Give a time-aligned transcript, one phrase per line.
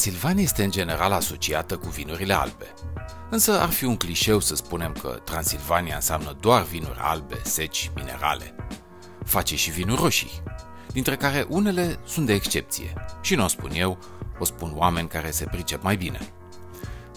[0.00, 2.74] Transilvania este în general asociată cu vinurile albe.
[3.30, 8.54] Însă ar fi un clișeu să spunem că Transilvania înseamnă doar vinuri albe, seci, minerale.
[9.24, 10.42] Face și vinuri roșii,
[10.92, 12.94] dintre care unele sunt de excepție.
[13.20, 13.98] Și nu o spun eu,
[14.38, 16.18] o spun oameni care se pricep mai bine.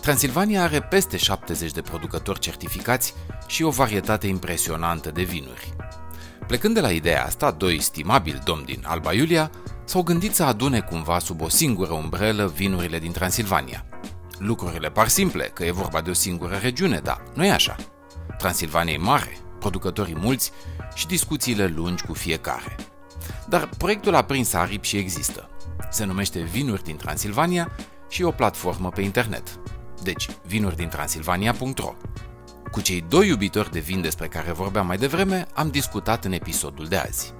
[0.01, 3.13] Transilvania are peste 70 de producători certificați
[3.47, 5.73] și o varietate impresionantă de vinuri.
[6.47, 9.51] Plecând de la ideea asta, doi stimabili domni din Alba Iulia
[9.85, 13.85] s-au gândit să adune cumva sub o singură umbrelă vinurile din Transilvania.
[14.37, 17.75] Lucrurile par simple, că e vorba de o singură regiune, dar nu e așa.
[18.37, 20.51] Transilvania e mare, producătorii mulți
[20.95, 22.75] și discuțiile lungi cu fiecare.
[23.47, 25.49] Dar proiectul a prins aripi și există.
[25.91, 27.71] Se numește Vinuri din Transilvania
[28.09, 29.59] și e o platformă pe internet.
[30.03, 31.93] Deci, vinuri din Transilvania.ro
[32.71, 36.85] Cu cei doi iubitori de vin despre care vorbeam mai devreme, am discutat în episodul
[36.85, 37.33] de azi.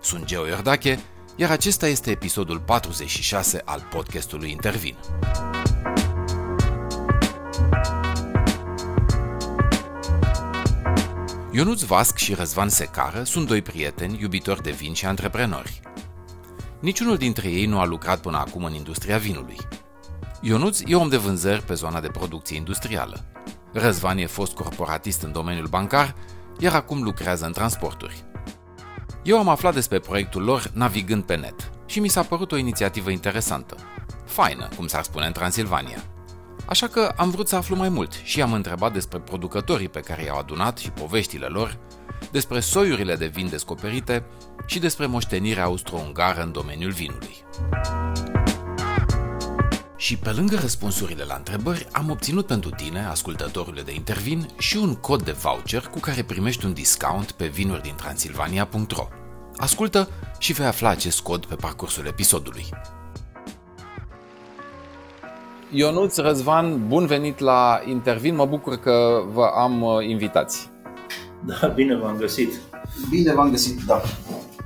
[0.00, 0.98] Sunt Geo Iordache,
[1.38, 4.96] iar acesta este episodul 46 al podcastului Intervin.
[11.50, 15.80] Ionuț Vasc și Răzvan Secară sunt doi prieteni, iubitori de vin și antreprenori.
[16.80, 19.56] Niciunul dintre ei nu a lucrat până acum în industria vinului.
[20.40, 23.24] Ionuț e om de vânzări pe zona de producție industrială.
[23.72, 26.14] Răzvan e fost corporatist în domeniul bancar,
[26.58, 28.25] iar acum lucrează în transporturi.
[29.26, 33.10] Eu am aflat despre proiectul lor navigând pe net și mi s-a părut o inițiativă
[33.10, 33.76] interesantă.
[34.24, 35.98] Faină, cum s-ar spune în Transilvania.
[36.66, 40.22] Așa că am vrut să aflu mai mult și am întrebat despre producătorii pe care
[40.22, 41.78] i-au adunat și poveștile lor,
[42.30, 44.24] despre soiurile de vin descoperite
[44.66, 47.36] și despre moștenirea austro-ungară în domeniul vinului.
[49.96, 54.94] Și pe lângă răspunsurile la întrebări, am obținut pentru tine, ascultătorule de intervin, și un
[54.94, 59.08] cod de voucher cu care primești un discount pe vinuri din Transilvania.ro.
[59.56, 60.08] Ascultă
[60.38, 62.64] și vei afla acest cod pe parcursul episodului.
[65.70, 68.34] Ionuț Răzvan, bun venit la Intervin.
[68.34, 70.70] Mă bucur că vă am uh, invitați.
[71.44, 72.60] Da, bine v-am găsit.
[73.10, 74.02] Bine v-am găsit, da.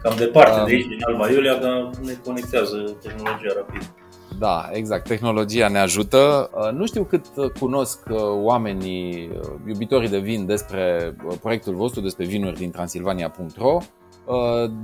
[0.03, 4.00] Cam departe um, de aici, din Alba Iulia, dar ne conectează tehnologia rapid.
[4.41, 5.07] Da, exact.
[5.07, 6.51] Tehnologia ne ajută.
[6.55, 7.27] Uh, nu știu cât
[7.59, 9.31] cunosc uh, oamenii
[9.67, 13.79] iubitorii de vin despre proiectul vostru, despre vinuri din Transilvania.ro.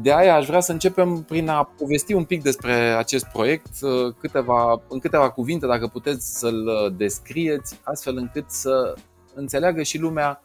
[0.03, 3.71] De aia aș vrea să începem prin a povesti un pic despre acest proiect,
[4.19, 8.95] câteva, în câteva cuvinte, dacă puteți să-l descrieți, astfel încât să
[9.35, 10.41] înțeleagă și lumea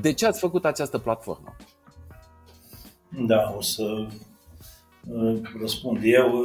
[0.00, 1.56] de ce ați făcut această platformă.
[3.08, 4.06] Da, o să
[5.60, 6.44] răspund eu,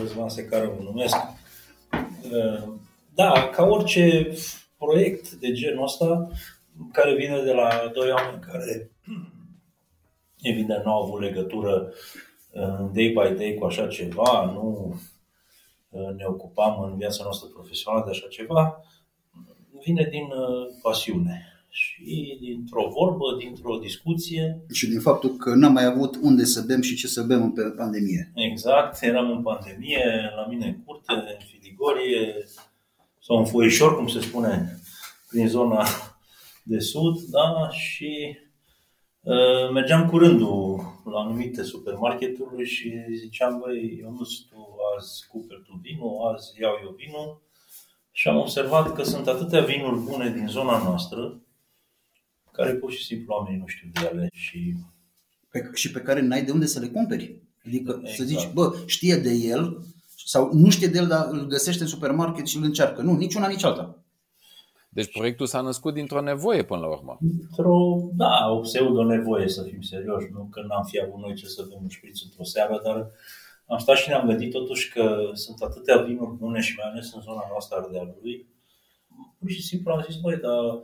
[0.00, 1.16] Răzvan care mă numesc.
[3.14, 4.32] Da, ca orice
[4.78, 6.28] proiect de genul ăsta,
[6.92, 8.90] care vine de la doi oameni care
[10.42, 11.92] evident nu au avut legătură
[12.50, 14.94] uh, day by day cu așa ceva, nu
[15.88, 18.82] uh, ne ocupam în viața noastră profesională de așa ceva,
[19.84, 24.60] vine din uh, pasiune și dintr-o vorbă, dintr-o discuție.
[24.72, 27.74] Și din faptul că n-am mai avut unde să bem și ce să bem în
[27.76, 28.32] pandemie.
[28.34, 32.34] Exact, eram în pandemie, la mine în curte, în filigorie
[33.20, 34.78] sau în foișor, cum se spune,
[35.28, 35.84] prin zona
[36.62, 38.38] de sud, da, și
[39.28, 45.62] Uh, mergeam cu rândul la anumite supermarketuri și ziceam, băi, eu nu tu azi cumperi
[45.62, 47.42] tu vinul, azi iau eu vinul.
[48.12, 51.40] Și am observat că sunt atâtea vinuri bune din zona noastră,
[52.58, 54.28] care pur și simplu oamenii nu știu de ele.
[54.32, 54.74] Și,
[55.50, 57.42] pe, și pe care n-ai de unde să le cumperi.
[57.66, 58.16] Adică exact.
[58.16, 59.78] să zici, bă, știe de el
[60.26, 63.02] sau nu știe de el, dar îl găsește în supermarket și îl încearcă.
[63.02, 64.02] Nu, nici una, nici alta.
[64.88, 67.18] Deci proiectul s-a născut dintr-o nevoie până la urmă.
[67.20, 70.26] Într-o, da, o pseudo-nevoie să fim serioși.
[70.32, 73.10] Nu că n-am fi avut noi ce să bem un șpriț într-o seară, dar
[73.66, 77.20] am stat și ne-am gândit totuși că sunt atâtea vinuri bune și mai ales în
[77.20, 78.46] zona noastră Ardealului.
[79.38, 80.80] Pur și simplu am zis, băi, dar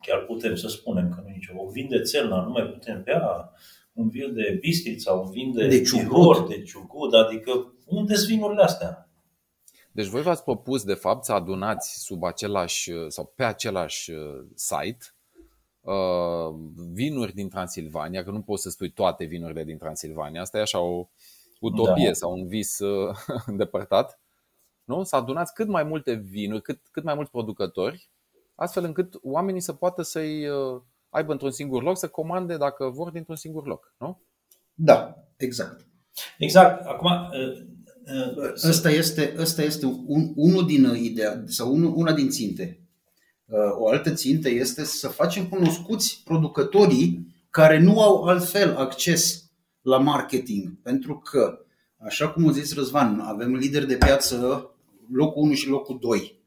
[0.00, 1.52] chiar putem să spunem că nu e nicio.
[1.56, 3.52] O vin de țelna, nu mai putem bea
[3.92, 8.62] un vin de bistrița, un vin de, de ciugut, de ciugut adică unde sunt vinurile
[8.62, 9.08] astea?
[9.92, 15.06] Deci voi v-ați propus de fapt să adunați sub același sau pe același uh, site
[15.80, 16.54] uh,
[16.92, 20.80] vinuri din Transilvania, că nu poți să spui toate vinurile din Transilvania, asta e așa
[20.80, 21.08] o
[21.60, 22.12] utopie da.
[22.12, 23.16] sau un vis uh,
[23.46, 24.20] îndepărtat.
[24.84, 25.02] Nu?
[25.02, 28.10] Să adunați cât mai multe vinuri, cât, cât mai mulți producători,
[28.58, 30.48] astfel încât oamenii să poată să-i
[31.08, 34.20] aibă într-un singur loc, să comande dacă vor dintr-un singur loc, nu?
[34.74, 35.86] Da, exact.
[36.38, 36.86] Exact.
[36.86, 37.10] Acum,
[38.68, 42.80] Ăsta este, ăsta este un, unul din idei sau un, una din ținte.
[43.78, 49.50] O altă țintă este să facem cunoscuți producătorii care nu au altfel acces
[49.80, 50.80] la marketing.
[50.82, 51.58] Pentru că,
[51.96, 54.70] așa cum a zis Răzvan, avem lideri de piață
[55.12, 56.37] locul 1 și locul 2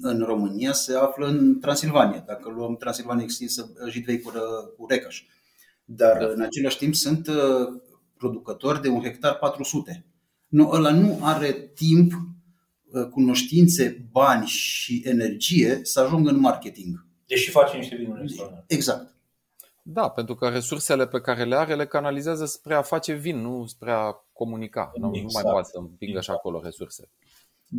[0.00, 4.32] în România se află în Transilvania, dacă luăm Transilvania extinsă Jidvei cu,
[4.76, 5.22] cu Recaș.
[5.84, 6.26] Dar da.
[6.26, 7.28] în același timp sunt
[8.16, 10.04] producători de un hectar 400.
[10.48, 12.12] Nu, ăla nu are timp,
[13.10, 17.04] cunoștințe, bani și energie să ajungă în marketing.
[17.26, 18.64] Deși face niște vinuri extraordinare.
[18.68, 19.14] Exact.
[19.82, 23.66] Da, pentru că resursele pe care le are le canalizează spre a face vin, nu
[23.66, 24.92] spre a comunica.
[24.94, 24.96] Exact.
[24.96, 25.50] Nu, nu mai exact.
[25.50, 26.24] poate să împingă exact.
[26.24, 27.10] și acolo resurse.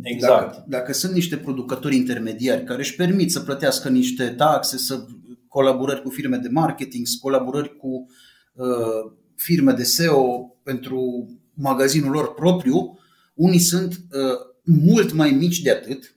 [0.02, 0.52] Exact.
[0.52, 5.06] Dacă, dacă sunt niște producători intermediari care își permit să plătească niște taxe, să
[5.48, 8.06] colaborări cu firme de marketing, colaborări cu
[8.52, 12.98] uh, firme de SEO pentru magazinul lor propriu,
[13.34, 16.16] unii sunt uh, mult mai mici de atât,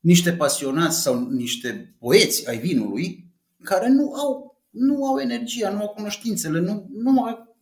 [0.00, 3.30] niște pasionați sau niște poeți ai vinului
[3.62, 7.56] care nu au, nu au energia, nu au cunoștințele, nu, nu au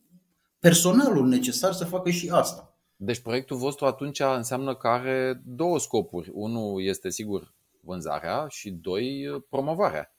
[0.59, 2.70] personalul necesar să facă și asta.
[3.03, 6.29] Deci proiectul vostru atunci înseamnă că are două scopuri.
[6.33, 10.13] Unul este sigur vânzarea și doi promovarea.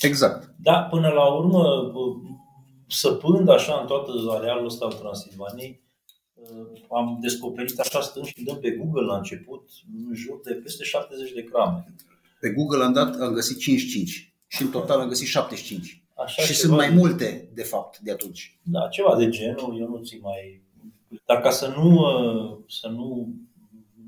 [0.00, 0.54] Exact.
[0.56, 1.92] Da, până la urmă,
[2.86, 5.82] săpând așa în toată arealul ăsta al Transilvaniei,
[6.90, 9.68] am descoperit așa stând și dăm pe Google la început
[10.08, 11.84] în jur de peste 70 de grame.
[12.40, 16.02] Pe Google am dat, am găsit 55 și în total am găsit 75.
[16.14, 18.58] Așa și sunt mai multe, de fapt, de atunci.
[18.62, 20.66] Da, ceva de genul, eu nu ți mai...
[21.24, 22.06] Dar ca să nu,
[22.68, 23.34] să nu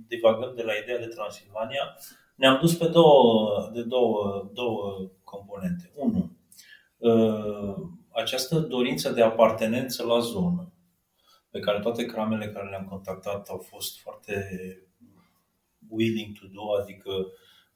[0.06, 1.96] divagăm de la ideea de Transilvania,
[2.34, 5.90] ne-am dus pe două, de două, două componente.
[5.96, 6.30] Unu,
[8.12, 10.72] această dorință de apartenență la zonă,
[11.50, 14.48] pe care toate cramele care le-am contactat au fost foarte
[15.88, 17.10] willing to do, adică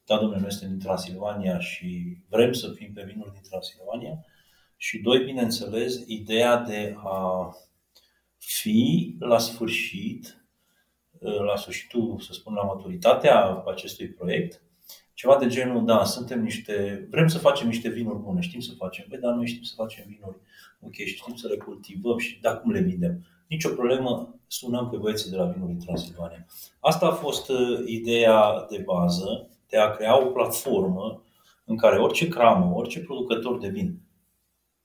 [0.05, 4.25] da, domnule, noi suntem din Transilvania și vrem să fim pe vinuri din Transilvania.
[4.77, 7.49] Și doi, bineînțeles, ideea de a
[8.45, 10.45] fi la sfârșit,
[11.19, 14.61] la sfârșitul, să spun, la maturitatea acestui proiect,
[15.13, 19.05] ceva de genul, da, suntem niște, vrem să facem niște vinuri bune, știm să facem,
[19.09, 20.37] păi, dar noi știm să facem vinuri
[20.85, 23.25] ok și știm să le cultivăm și da, cum le vindem.
[23.47, 26.45] Nicio problemă, sunăm pe băieții de la vinuri din Transilvania.
[26.79, 31.23] Asta a fost uh, ideea de bază de a crea o platformă
[31.65, 33.99] în care orice cramă, orice producător de vin,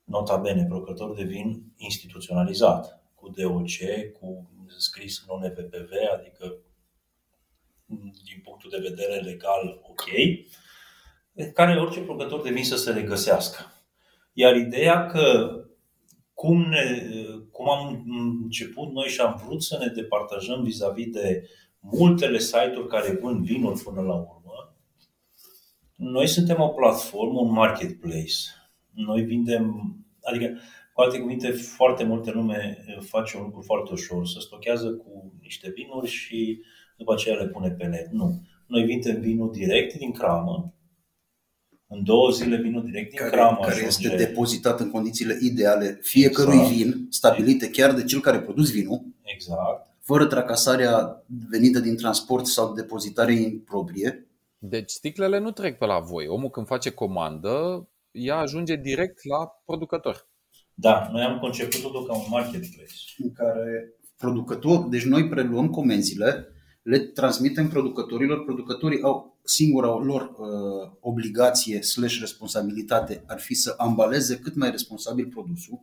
[0.04, 3.68] nota bene, producător de vin instituționalizat, cu DOC,
[4.20, 6.56] cu scris în ONVPV, adică
[8.24, 10.04] din punctul de vedere legal ok,
[11.54, 13.72] care orice producător de vin să se regăsească.
[14.32, 15.54] Iar ideea că
[16.34, 17.02] cum, ne,
[17.50, 18.04] cum am
[18.42, 21.48] început noi și am vrut să ne departajăm vis-a-vis de
[21.80, 24.40] multele site-uri care vând vinuri până la urmă,
[25.96, 28.34] noi suntem o platformă, un marketplace.
[28.90, 30.58] Noi vindem, adică,
[31.00, 34.26] cu alte cuvinte, foarte multe lume face un lucru foarte ușor.
[34.26, 36.60] Se stochează cu niște vinuri și
[36.96, 38.10] după aceea le pune pe net.
[38.10, 38.42] Nu.
[38.66, 40.74] Noi vindem vinul direct din cramă,
[41.86, 46.54] în două zile vinul direct din care, cramă care este depozitat în condițiile ideale fiecărui
[46.54, 46.74] exact.
[46.74, 49.02] vin, stabilite chiar de cel care a produs vinul.
[49.22, 49.88] Exact.
[50.00, 54.26] Fără tracasarea venită din transport sau depozitare improprie.
[54.58, 56.26] Deci sticlele nu trec pe la voi.
[56.26, 60.29] Omul când face comandă, ea ajunge direct la producător.
[60.74, 62.94] Da, noi am conceput totul ca un marketplace.
[63.18, 66.46] În care producător, deci noi preluăm comenzile,
[66.82, 74.38] le transmitem producătorilor, producătorii au singura lor uh, obligație slash responsabilitate ar fi să ambaleze
[74.38, 75.80] cât mai responsabil produsul,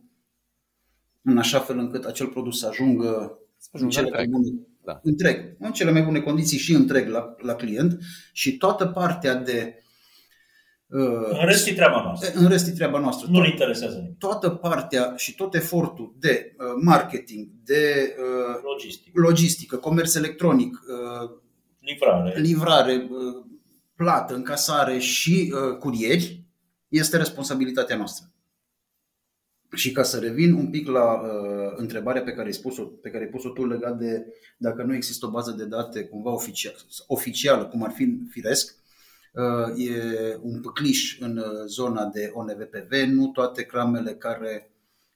[1.22, 3.38] în așa fel încât acel produs să ajungă
[3.72, 4.48] în cele, mai bune,
[4.84, 5.00] da.
[5.02, 7.98] întreg, în cele mai bune condiții și întreg la, la client
[8.32, 9.87] și toată partea de uh,
[10.90, 12.30] în rest e treaba noastră.
[12.34, 13.28] În rest e treaba noastră.
[13.30, 14.18] Nu-l interesează nimic.
[14.18, 19.20] Toată partea și tot efortul de uh, marketing, de uh, logistică.
[19.20, 21.30] logistică, comerț electronic, uh,
[21.80, 23.44] livrare, livrare uh,
[23.94, 26.44] plată, încasare și uh, curieri
[26.88, 28.32] este responsabilitatea noastră.
[29.74, 33.24] Și ca să revin un pic la uh, întrebarea pe care ai spus-o, pe care
[33.24, 34.26] ai pus-o tu legat de
[34.56, 36.74] dacă nu există o bază de date cumva oficial,
[37.06, 38.77] oficială, cum ar fi firesc, uh,
[39.76, 44.70] e un păcliș în uh, zona de ONVPV, nu toate cramele care,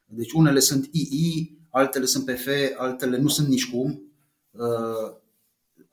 [0.04, 4.02] deci unele sunt II, altele sunt PF, altele nu sunt nici cum.
[4.50, 5.20] Uh,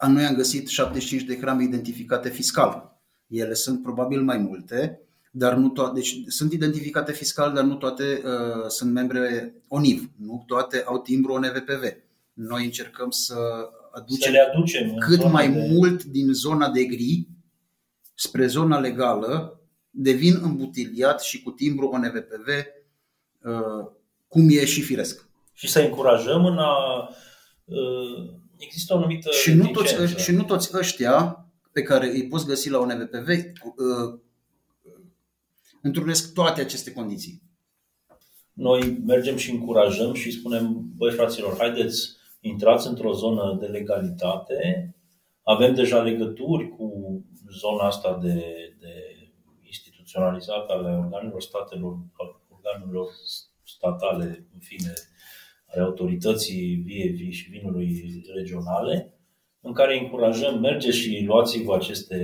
[0.08, 3.02] noi am găsit 75 de grame identificate fiscal.
[3.28, 8.04] Ele sunt probabil mai multe, dar nu toate, deci sunt identificate fiscal, dar nu toate
[8.04, 11.84] uh, sunt membre ONIV, nu toate au timbru ONVPV.
[12.34, 13.36] Noi încercăm să
[13.92, 15.68] aducem, să le aducem cât mai de...
[15.72, 17.28] mult din zona de gri
[18.20, 19.60] spre zona legală,
[19.90, 22.48] de vin îmbutiliat și cu timbru ONVPV,
[23.44, 23.92] uh,
[24.28, 25.30] cum e și firesc.
[25.54, 27.08] Și să încurajăm în a
[27.66, 32.46] uh, există o anumită și nu, toți, și nu toți ăștia pe care îi poți
[32.46, 34.20] găsi la un NVPV uh,
[35.82, 37.42] întrunesc toate aceste condiții.
[38.54, 42.10] Noi mergem și încurajăm și spunem, băi fraților, haideți,
[42.40, 44.94] intrați într-o zonă de legalitate,
[45.44, 46.90] avem deja legături cu
[47.52, 48.34] zona asta de,
[48.80, 48.94] de
[49.66, 51.98] instituționalizată ale organelor statelor,
[52.50, 53.08] organelor
[53.64, 54.94] statale, în fine,
[55.66, 59.14] ale autorității vie și vinului regionale,
[59.62, 62.20] în care încurajăm, mergeți și luați-vă aceste,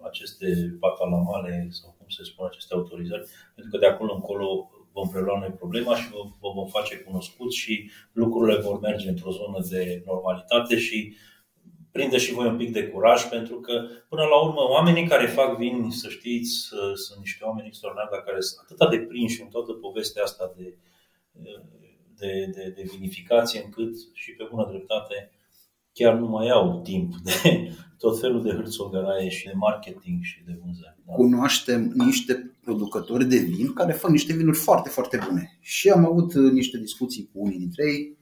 [0.00, 5.38] aceste patalamale sau cum se spune, aceste autorizări, pentru că de acolo încolo vom prelua
[5.38, 10.02] noi problema și vă, vă vom face cunoscuți și lucrurile vor merge într-o zonă de
[10.06, 11.16] normalitate și
[11.96, 13.72] prinde și voi un pic de curaj, pentru că,
[14.08, 16.52] până la urmă, oamenii care fac vin, să știți,
[17.04, 20.76] sunt niște oameni extraordinari, dar care sunt atât de prinși în toată povestea asta de,
[22.20, 25.30] de, de, de vinificație, încât și pe bună dreptate
[25.98, 27.32] chiar nu mai au timp de
[28.02, 30.98] tot felul de hârțogăraie și de marketing și de vânzare.
[31.06, 31.12] Da?
[31.12, 35.58] Cunoaștem niște producători de vin care fac niște vinuri foarte, foarte bune.
[35.60, 38.18] Și am avut niște discuții cu unii dintre ei,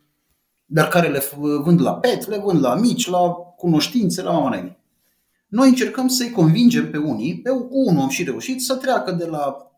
[0.65, 1.23] dar care le
[1.65, 4.77] vând la pet, le vând la mici, la cunoștințe, la mama
[5.49, 9.25] Noi încercăm să-i convingem pe unii, pe cu unul am și reușit, să treacă de
[9.25, 9.71] la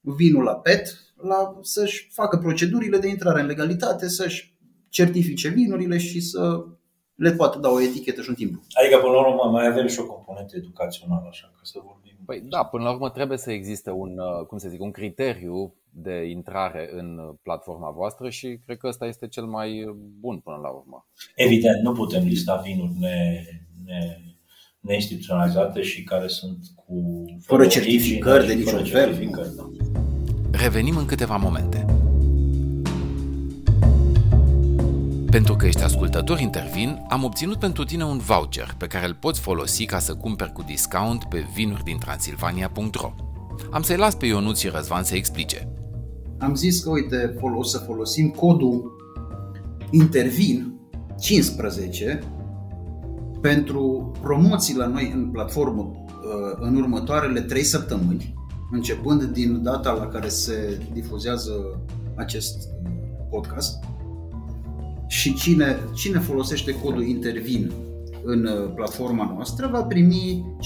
[0.00, 4.58] vinul la pet, la să-și facă procedurile de intrare în legalitate, să-și
[4.88, 6.66] certifice vinurile și să
[7.16, 8.62] le poate da o etichetă și un timp.
[8.80, 12.16] Adică, până la urmă, mai avem și o componentă educațională, așa, ca să vorbim.
[12.26, 15.74] Păi da, până la urmă trebuie să existe un, uh, cum să zic, un criteriu
[15.90, 20.38] de intrare în uh, platforma voastră și cred că ăsta este cel mai uh, bun
[20.38, 21.06] până la urmă.
[21.34, 23.44] Evident, nu putem lista vinuri ne,
[23.84, 24.18] ne,
[24.80, 29.30] neinstituționalizate și care sunt cu fără certificări de niciun fel.
[29.56, 29.70] Da.
[30.50, 32.05] Revenim în câteva momente.
[35.36, 39.40] Pentru că ești ascultător intervin, am obținut pentru tine un voucher pe care îl poți
[39.40, 43.14] folosi ca să cumperi cu discount pe vinuri din Transilvania.ro.
[43.70, 45.72] Am să-i las pe Ionut și Răzvan să explice.
[46.38, 48.96] Am zis că, uite, o să folosim codul
[49.90, 50.80] intervin
[51.20, 52.22] 15
[53.40, 58.34] pentru promoții la noi în platformă uh, în următoarele 3 săptămâni,
[58.70, 61.80] începând din data la care se difuzează
[62.14, 62.90] acest uh,
[63.30, 63.84] podcast
[65.06, 67.72] și cine, cine folosește codul intervin
[68.24, 70.58] în uh, platforma noastră va primi 15%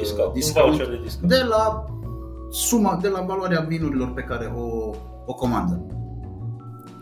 [0.00, 1.28] discount, discount, discount de, discount.
[1.28, 1.84] de la
[2.50, 4.90] suma, de la valoarea vinurilor pe care o,
[5.26, 5.86] o comandă.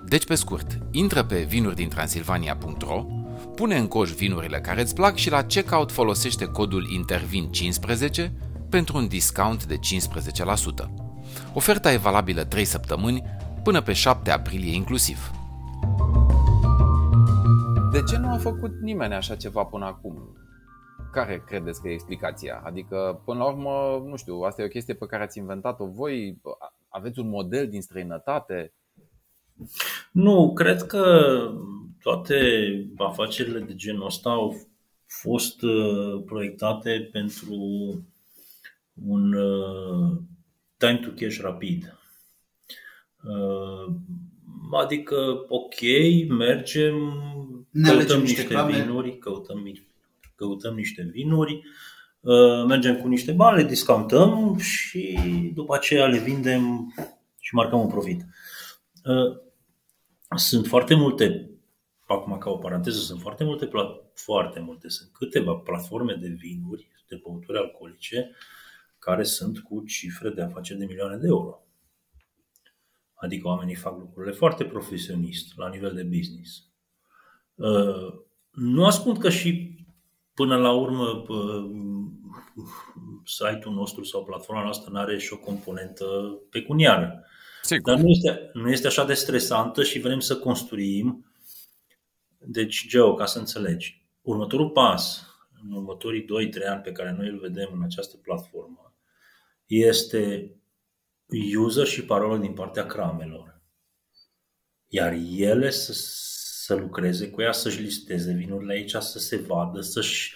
[0.06, 3.04] Deci, pe scurt, intră pe vinuri din Transilvania.ro,
[3.54, 8.30] pune în coș vinurile care îți plac și la checkout folosește codul INTERVIN15
[8.68, 9.78] pentru un discount de 15%.
[11.54, 13.22] Oferta e valabilă 3 săptămâni
[13.62, 15.30] până pe 7 aprilie inclusiv.
[17.92, 20.36] De ce nu a făcut nimeni așa ceva până acum?
[21.12, 22.62] Care credeți că e explicația?
[22.64, 26.40] Adică, până la urmă, nu știu, asta e o chestie pe care ați inventat-o voi?
[26.88, 28.72] Aveți un model din străinătate?
[30.12, 31.26] Nu, cred că
[32.02, 32.36] toate
[32.96, 34.56] afacerile de genul ăsta au
[35.06, 37.54] fost uh, proiectate pentru
[39.06, 40.18] un uh,
[40.76, 41.98] time to cash rapid.
[43.22, 43.94] Uh,
[44.72, 45.80] Adică, ok,
[46.28, 46.94] mergem,
[47.70, 49.72] ne căutăm niște, niște vinuri, căutăm,
[50.34, 51.62] căutăm niște vinuri,
[52.20, 55.18] uh, mergem cu niște bani, le discountăm și
[55.54, 56.94] după aceea le vindem
[57.40, 58.24] și marcăm un profit.
[59.04, 59.36] Uh,
[60.36, 61.50] sunt foarte multe,
[62.06, 63.70] acum ca o paranteză, sunt foarte multe,
[64.14, 68.30] foarte multe, sunt câteva platforme de vinuri, de băuturi alcoolice,
[68.98, 71.64] care sunt cu cifre de afaceri de milioane de euro.
[73.14, 76.69] Adică oamenii fac lucrurile foarte profesionist, la nivel de business.
[77.60, 78.12] Uh,
[78.50, 79.74] nu ascund că și
[80.34, 81.24] până la urmă
[83.24, 86.04] site-ul nostru sau platforma noastră nu are și o componentă
[86.50, 87.24] pecuniară.
[87.62, 87.92] Sigur.
[87.92, 91.32] Dar nu este, nu este așa de stresantă și vrem să construim.
[92.38, 95.26] Deci, Geo, ca să înțelegi, următorul pas,
[95.62, 96.26] în următorii 2-3
[96.68, 98.94] ani pe care noi îl vedem în această platformă,
[99.66, 100.54] este
[101.58, 103.60] user și parolă din partea cramelor.
[104.86, 105.92] Iar ele să,
[106.70, 110.34] să lucreze cu ea, să-și listeze vinurile aici, să se vadă, să-și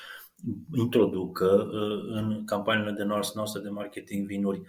[0.76, 4.62] introducă uh, în campaniile de noastre de marketing vinuri.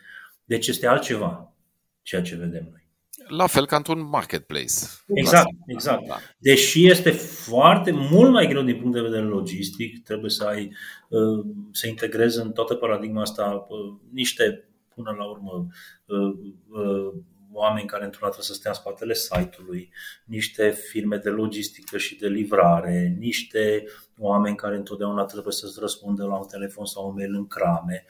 [0.44, 1.54] Deci este altceva
[2.02, 2.88] ceea ce vedem noi.
[3.28, 4.74] La fel ca într-un marketplace.
[5.08, 6.08] Exact, exact.
[6.08, 6.18] Da.
[6.38, 10.72] Deși este foarte, mult mai greu din punct de vedere logistic, trebuie să ai,
[11.10, 15.68] uh, să integrezi în toată paradigma asta uh, niște până la urmă
[16.06, 16.34] uh,
[16.68, 17.14] uh,
[17.56, 19.94] oameni care într-una trebuie să stea în spatele site-ului,
[20.26, 23.84] niște firme de logistică și de livrare, niște
[24.18, 28.06] oameni care întotdeauna trebuie să-ți răspundă la un telefon sau un mail în crame.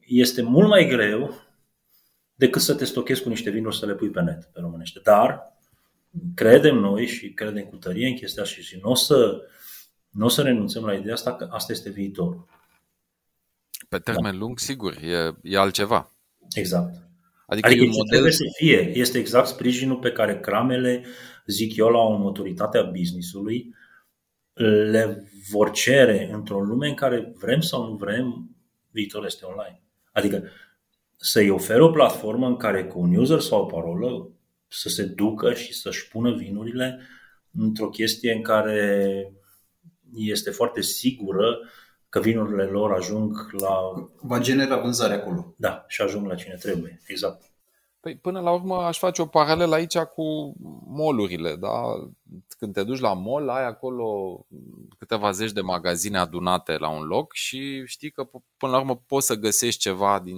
[0.00, 1.34] Este mult mai greu
[2.34, 5.00] decât să te stochezi cu niște vinuri să le pui pe net, pe românește.
[5.02, 5.56] Dar
[6.34, 9.42] credem noi și credem cu tărie în chestia și, și nu o să,
[10.10, 12.48] n-o să renunțăm la ideea asta că asta este viitorul.
[13.88, 14.38] Pe termen da.
[14.38, 16.12] lung, sigur, e, e altceva.
[16.54, 17.09] Exact.
[17.50, 18.08] Adică, adică e un model...
[18.08, 18.92] trebuie să fie.
[18.94, 21.04] Este exact sprijinul pe care cramele,
[21.46, 23.74] zic eu, la o autoritate a businessului,
[24.90, 28.56] le vor cere într-o lume în care vrem sau nu vrem,
[28.90, 29.82] viitorul este online.
[30.12, 30.48] Adică
[31.16, 34.30] să-i oferă o platformă în care cu un user sau o parolă
[34.68, 37.00] să se ducă și să-și pună vinurile
[37.52, 39.32] într-o chestie în care
[40.14, 41.58] este foarte sigură
[42.10, 43.76] că vinurile lor ajung la...
[44.20, 45.54] Va genera vânzare acolo.
[45.56, 47.50] Da, și ajung la cine trebuie, exact.
[48.00, 50.54] Păi până la urmă aș face o paralelă aici cu
[50.86, 51.82] molurile, da?
[52.58, 54.40] Când te duci la mall, ai acolo
[54.98, 59.26] câteva zeci de magazine adunate la un loc și știi că până la urmă poți
[59.26, 60.36] să găsești ceva din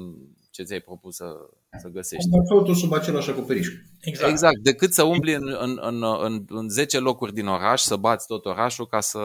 [0.51, 1.35] ce ți-ai propus să,
[1.81, 2.29] să găsești.
[2.29, 3.69] Dar totul sub același acoperiș.
[4.01, 4.31] Exact.
[4.31, 4.59] exact.
[4.59, 8.45] Decât să umbli în, în, în, în, în 10 locuri din oraș, să bați tot
[8.45, 9.21] orașul ca să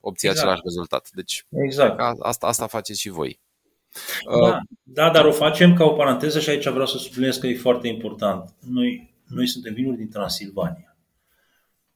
[0.00, 0.46] obții exact.
[0.46, 1.08] același rezultat.
[1.12, 2.00] Deci exact.
[2.18, 3.40] asta, asta faceți și voi.
[4.24, 7.46] Da, uh, da, dar o facem ca o paranteză și aici vreau să subliniez că
[7.46, 8.54] e foarte important.
[8.60, 10.96] Noi, noi suntem vinuri din Transilvania.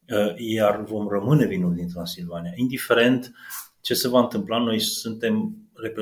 [0.09, 2.53] Uh, iar vom rămâne vinuri din Transilvania.
[2.55, 3.33] Indiferent
[3.81, 5.57] ce se va întâmpla, noi suntem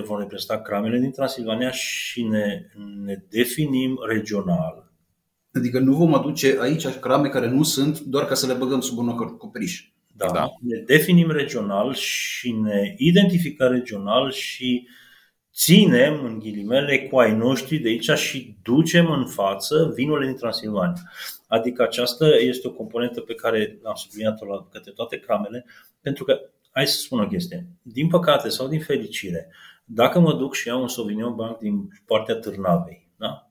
[0.05, 2.67] vom reprezenta cramele din Transilvania și ne,
[3.05, 4.93] ne definim regional.
[5.53, 8.99] Adică nu vom aduce aici crame care nu sunt doar ca să le băgăm sub
[8.99, 9.91] un acoperiș.
[10.27, 10.49] Da, da.
[10.61, 14.89] Ne definim regional și ne identificăm regional și
[15.55, 21.13] ținem, în ghilimele, cu ai noștri de aici și ducem în față vinurile din Transilvania.
[21.47, 25.67] Adică aceasta este o componentă pe care am subliniat-o la către toate cramele,
[26.01, 29.53] pentru că, hai să spun o chestie, din păcate sau din fericire,
[29.85, 33.51] dacă mă duc și iau un Sauvignon Blanc din partea Târnavei, da?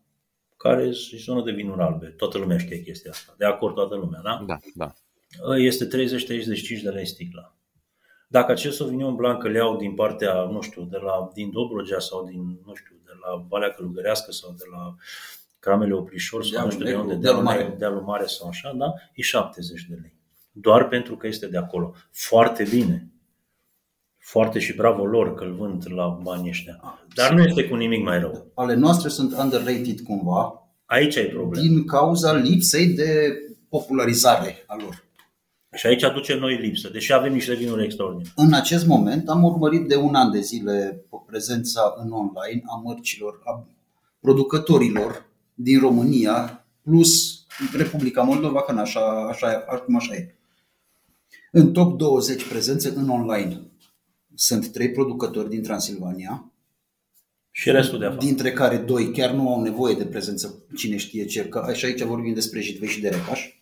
[0.57, 4.21] care e zonă de vinuri albe, toată lumea știe chestia asta, de acord toată lumea,
[4.23, 4.43] da?
[4.47, 4.93] Da, da.
[5.57, 5.89] Este 30-35
[6.83, 7.55] de lei sticla.
[8.27, 12.25] Dacă acest Sauvignon Blanc îl iau din partea, nu știu, de la, din Dobrogea sau
[12.25, 14.95] din, nu știu, de la Valea Călugărească sau de la
[15.59, 17.75] Cramele Oplișor sau nu știu de unde, de Mare.
[17.77, 20.13] Dealul Mare sau așa, da, e 70 de lei.
[20.51, 21.93] Doar pentru că este de acolo.
[22.11, 23.09] Foarte bine
[24.29, 26.79] foarte și bravo lor că îl vând la banii ăștia.
[26.81, 28.51] Ah, Dar nu este cu nimic mai rău.
[28.55, 30.69] Ale noastre sunt underrated cumva.
[30.85, 31.67] Aici ai problema.
[31.67, 33.33] Din cauza lipsei de
[33.69, 35.03] popularizare a lor.
[35.75, 38.33] Și aici aduce noi lipsă, deși avem niște vinuri extraordinare.
[38.35, 43.41] În acest moment am urmărit de un an de zile prezența în online a mărcilor,
[43.43, 43.67] a
[44.19, 47.45] producătorilor din România, plus
[47.77, 50.35] Republica Moldova, că așa, așa, acum așa e.
[51.51, 53.61] În top 20 prezențe în online
[54.35, 56.51] sunt trei producători din Transilvania.
[57.51, 58.25] Și restul de afară.
[58.25, 62.01] Dintre care doi chiar nu au nevoie de prezență, cine știe ce, că și aici
[62.01, 63.58] vorbim despre Jitvei și de Recaș.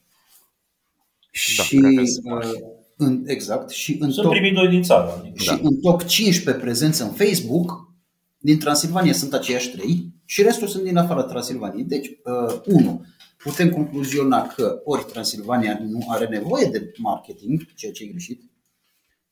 [1.57, 1.75] Da, și,
[2.23, 3.69] uh, în, exact.
[3.69, 5.31] Și în Sunt top, primii doi din țară.
[5.33, 5.59] Și da.
[5.61, 7.93] în top 15 prezență în Facebook,
[8.37, 11.83] din Transilvania sunt aceiași trei și restul sunt din afara Transilvaniei.
[11.83, 13.05] Deci, uh, unu,
[13.37, 18.41] putem concluziona că ori Transilvania nu are nevoie de marketing, ceea ce e greșit,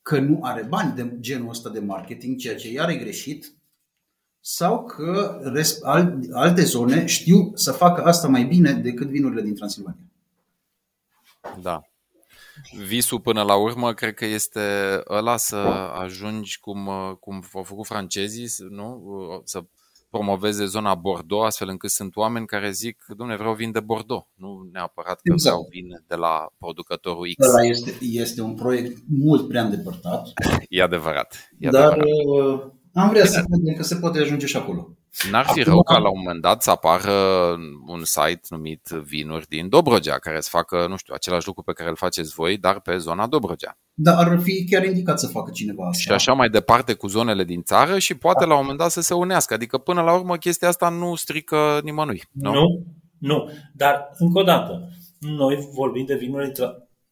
[0.01, 3.53] că nu are bani de genul ăsta de marketing, ceea ce iar e greșit,
[4.39, 5.41] sau că
[6.31, 10.05] alte zone știu să facă asta mai bine decât vinurile din Transilvania.
[11.61, 11.81] Da.
[12.87, 14.59] Visul până la urmă cred că este
[15.09, 15.55] ăla să
[16.03, 16.89] ajungi cum,
[17.19, 19.01] cum au făcut francezii, nu?
[19.43, 19.63] să
[20.09, 24.69] promoveze zona Bordeaux, astfel încât sunt oameni care zic, domnule, vreau vin de Bordeaux, nu
[24.71, 25.55] neapărat că exact.
[25.55, 27.47] vreau vin de la producătorul X.
[27.47, 30.33] Ăla este, este un proiect mult prea îndepărtat.
[30.69, 31.49] E adevărat.
[31.59, 32.07] E dar adevărat.
[32.25, 34.97] Uh, am vrea să credem că se poate ajunge și acolo.
[35.31, 37.11] N-ar fi Acum, rău ca la un moment dat să apară
[37.87, 41.89] un site numit Vinuri din Dobrogea, care să facă, nu știu, același lucru pe care
[41.89, 43.77] îl faceți voi, dar pe zona Dobrogea.
[43.93, 46.01] Da, ar fi chiar indicat să facă cineva asta.
[46.01, 48.45] Și așa mai departe cu zonele din țară și poate da.
[48.45, 49.53] la un moment dat să se unească.
[49.53, 52.23] Adică până la urmă chestia asta nu strică nimănui.
[52.31, 52.85] Nu, nu.
[53.17, 53.51] nu.
[53.73, 56.51] Dar, încă o dată, noi vorbim de vinuri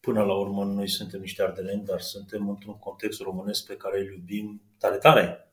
[0.00, 4.12] Până la urmă, noi suntem niște ardeleni, dar suntem într-un context românesc pe care îl
[4.12, 5.52] iubim tare, tare.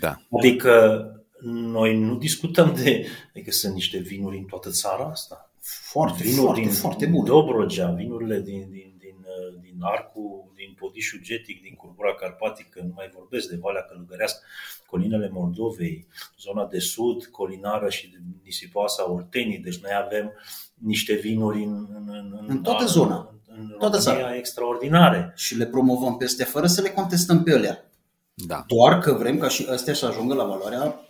[0.00, 0.14] Da.
[0.38, 1.04] Adică
[1.42, 5.50] noi nu discutăm de adică sunt niște vinuri în toată țara asta.
[5.60, 7.28] Foarte, vinuri foarte, din, foarte bune.
[7.28, 9.16] Dobrogea, vinurile din, din, din,
[9.60, 14.40] din arcul din Podișul Getic, din Curbura Carpatică, nu mai vorbesc de Valea Călugărească,
[14.86, 16.06] colinele Moldovei,
[16.38, 19.58] zona de sud, colinară și nisipoasa Oltenii.
[19.58, 20.32] Deci noi avem
[20.74, 23.34] niște vinuri în, în, în, în toată zona.
[23.46, 24.36] În, în toată țara.
[24.36, 25.32] extraordinare.
[25.36, 27.90] Și le promovăm peste fără să le contestăm pe alea.
[28.34, 28.64] Da.
[28.66, 31.09] Doar că vrem ca și astea să ajungă la valoarea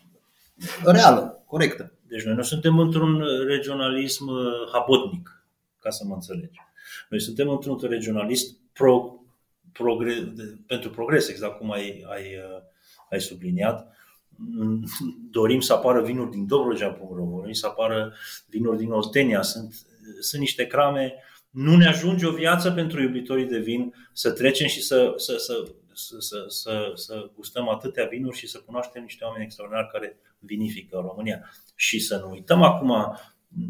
[0.84, 1.92] reală, corectă.
[2.06, 5.44] Deci noi nu suntem într-un regionalism uh, habotnic,
[5.78, 6.58] ca să mă înțelegi.
[7.08, 9.22] Noi suntem într-un regionalist pro,
[9.72, 10.32] progre,
[10.66, 12.62] pentru progres, exact cum ai, ai, uh,
[13.10, 13.94] ai subliniat.
[14.36, 14.84] Mm,
[15.30, 18.12] dorim să apară vinuri din Dobrogea.ro, dorim să apară
[18.48, 19.42] vinuri din Oltenia.
[19.42, 19.74] Sunt,
[20.20, 21.14] sunt niște crame
[21.50, 25.64] nu ne ajunge o viață pentru iubitorii de vin să trecem și să, să, să,
[26.06, 30.96] să, să, să, să gustăm atâtea vinuri și să cunoaștem niște oameni extraordinari care vinifică
[30.96, 31.50] în România.
[31.74, 33.16] Și să nu uităm acum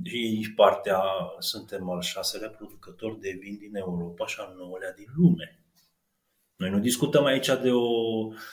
[0.05, 1.03] și partea,
[1.39, 5.55] suntem al șaselea producător de vin din Europa și al nouălea din lume.
[6.57, 7.89] Noi nu discutăm aici de o...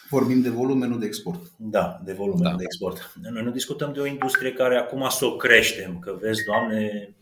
[0.09, 1.51] Vorbim de volume, nu de export.
[1.57, 2.51] Da, de volume, da.
[2.51, 3.13] nu de export.
[3.31, 7.15] Noi nu discutăm de o industrie care acum să o creștem, că vezi, Doamne,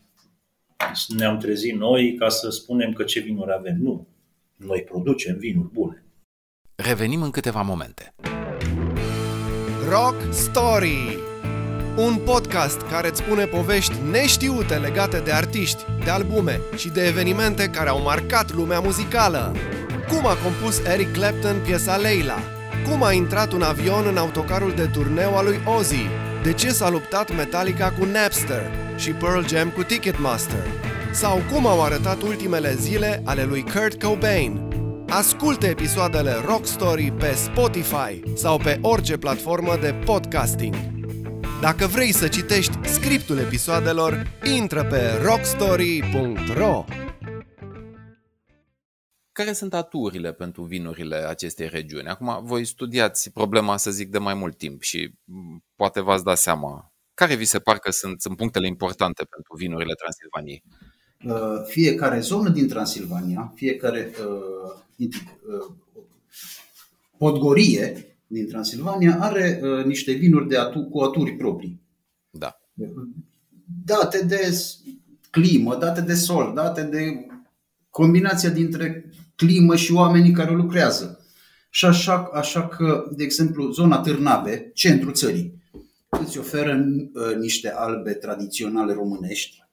[1.16, 3.76] ne-am trezit noi ca să spunem că ce vinuri avem.
[3.80, 4.06] Nu.
[4.56, 6.05] Noi producem vinuri bune.
[6.76, 8.14] Revenim în câteva momente.
[9.88, 11.18] Rock Story
[11.96, 17.68] un podcast care îți spune povești neștiute legate de artiști, de albume și de evenimente
[17.68, 19.54] care au marcat lumea muzicală.
[20.08, 22.38] Cum a compus Eric Clapton piesa Leila?
[22.88, 26.08] Cum a intrat un avion în autocarul de turneu al lui Ozzy?
[26.42, 30.66] De ce s-a luptat Metallica cu Napster și Pearl Jam cu Ticketmaster?
[31.12, 34.75] Sau cum au arătat ultimele zile ale lui Kurt Cobain?
[35.08, 40.74] Ascultă episoadele Rock Story pe Spotify sau pe orice platformă de podcasting.
[41.60, 46.84] Dacă vrei să citești scriptul episoadelor, intră pe rockstory.ro
[49.32, 52.08] Care sunt aturile pentru vinurile acestei regiuni?
[52.08, 55.12] Acum, voi studiați problema, să zic, de mai mult timp și
[55.74, 56.92] poate v-ați dat seama.
[57.14, 60.62] Care vi se par că sunt, sunt punctele importante pentru vinurile Transilvaniei?
[61.24, 64.84] Uh, fiecare zonă din Transilvania, fiecare uh, uh,
[67.18, 71.80] podgorie din Transilvania are uh, niște vinuri de atu- cu aturi proprii.
[72.30, 72.60] Da.
[73.84, 74.58] Date de
[75.30, 77.26] climă, date de sol, date de
[77.90, 81.20] combinația dintre climă și oamenii care lucrează.
[81.70, 85.62] Și așa, așa că, de exemplu, zona Târnave, centrul țării,
[86.20, 89.64] îți oferă uh, niște albe tradiționale românești,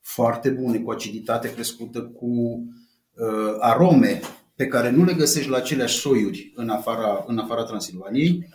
[0.00, 2.83] foarte bune, cu aciditate crescută, cu uh,
[3.58, 4.20] arome
[4.54, 8.48] pe care nu le găsești la aceleași soiuri în afara, în afara Transilvaniei,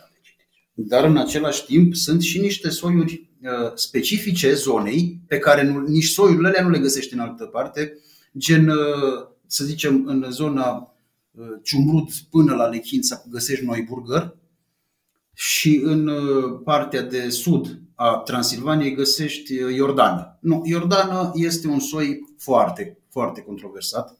[0.74, 6.08] dar în același timp sunt și niște soiuri uh, specifice zonei pe care nu, nici
[6.08, 7.98] soiurile alea nu le găsești în altă parte,
[8.38, 10.94] gen, uh, să zicem, în zona
[11.30, 14.38] uh, Ciumrud până la Lechința găsești noi burgări
[15.34, 16.10] și în
[16.64, 20.38] partea de sud a Transilvaniei găsești Iordană.
[20.40, 24.19] Nu, Iordană este un soi foarte, foarte controversat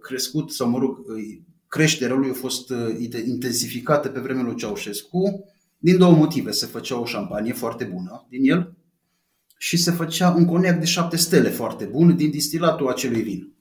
[0.00, 5.44] crescut, sau mă rog, uh, creșterea lui a fost uh, intensificată pe vremea lui Ceaușescu
[5.78, 6.50] din două motive.
[6.50, 8.72] Se făcea o șampanie foarte bună din el
[9.58, 13.52] și se făcea un coniac de șapte stele foarte bun din distilatul acelui vin.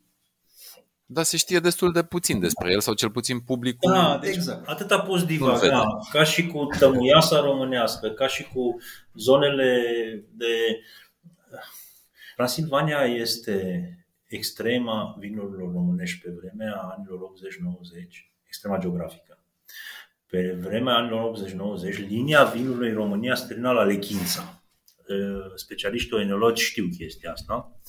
[1.06, 3.92] Dar se știe destul de puțin despre el, sau cel puțin publicul.
[3.92, 4.68] Da, deci exact.
[4.68, 8.76] atâta poți divaga, ca și cu tămuiasa românească, ca și cu
[9.16, 9.82] zonele
[10.32, 10.80] de...
[12.36, 13.82] Transilvania este
[14.28, 17.24] extrema vinurilor românești pe vremea anilor 80-90,
[18.48, 19.40] extrema geografică.
[20.30, 21.38] Pe vremea anilor
[21.94, 24.62] 80-90, linia vinului în România strina la Lechința.
[25.56, 27.80] Specialiștii oenologi știu chestia asta.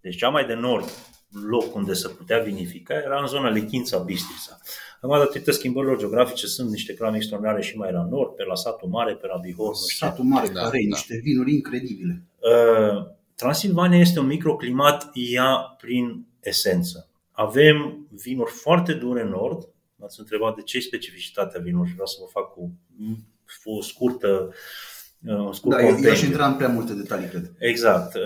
[0.00, 0.88] Deci cea mai de nord
[1.32, 4.58] loc unde se putea vinifica era în zona Lechința, Bistrița.
[5.00, 8.88] Acum, datorită schimbărilor geografice, sunt niște clame extraordinare și mai la nord, pe la Satul
[8.88, 9.74] Mare, pe la Bihor.
[9.74, 10.96] Satul Mare, da, care da.
[10.96, 12.22] niște vinuri incredibile.
[12.38, 13.06] Uh,
[13.42, 17.08] Transilvania este un microclimat ea prin esență.
[17.30, 19.68] Avem vinuri foarte dure în nord.
[19.96, 22.72] M-ați întrebat de ce e specificitatea vinurilor vreau să vă fac cu
[23.64, 24.54] o scurtă
[25.24, 27.52] un scurt da, eu aș intra în prea multe detalii, cred.
[27.58, 28.14] Exact.
[28.14, 28.22] Uh,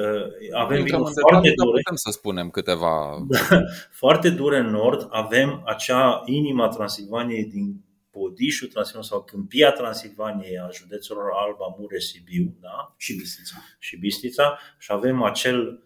[0.53, 1.81] avem vinuri foarte dure.
[1.83, 3.27] Putem să spunem câteva...
[4.03, 5.09] foarte dure în nord.
[5.11, 7.85] Avem acea inima Transilvaniei din
[8.17, 12.95] Podișul Transilvaniei sau Câmpia Transilvaniei a județelor Alba, Mureș, Sibiu da?
[12.97, 13.57] și Bistrița.
[13.79, 15.83] Și Bistrița și avem acel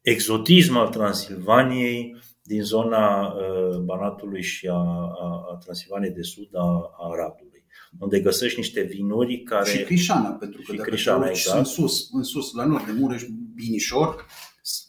[0.00, 6.94] exotism al Transilvaniei din zona uh, Banatului și a, a, a Transilvaniei de Sud a,
[6.98, 7.64] a Aradului,
[7.98, 9.70] unde găsești niște vinuri care...
[9.70, 11.58] Și Crișana, pentru că dacă Crișana, exact.
[11.58, 13.22] în sus, în sus, la nord de Mureș,
[13.54, 14.26] Binișor,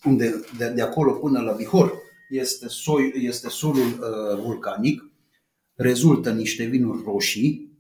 [0.03, 1.93] unde de, de acolo până la Bihor
[2.29, 5.08] este, soi, este solul uh, vulcanic,
[5.79, 7.77] rezultă niște vinuri roșii.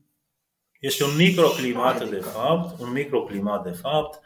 [0.79, 4.19] Este un microclimat, de fapt, un microclimat, de fapt,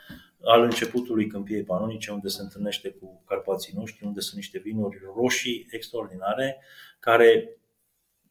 [0.43, 5.67] al începutului câmpiei panonice, unde se întâlnește cu Carpații noștri, unde sunt niște vinuri roșii
[5.69, 6.61] extraordinare,
[6.99, 7.57] care,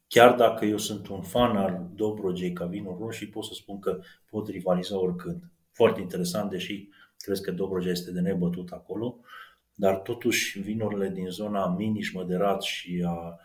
[0.09, 4.01] chiar dacă eu sunt un fan al Dobrogei ca vinuri roșii, pot să spun că
[4.31, 5.43] pot rivaliza oricând.
[5.73, 9.21] Foarte interesant, deși cred că Dobrogea este de nebătut acolo,
[9.75, 13.39] dar totuși vinurile din zona Miniș, Măderat și a, a,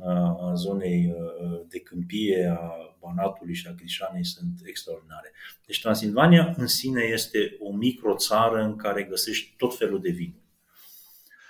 [0.00, 1.14] a zonei
[1.68, 5.32] de câmpie, a Banatului și a Crișanei sunt extraordinare.
[5.66, 10.34] Deci Transilvania în sine este o microțară în care găsești tot felul de vin.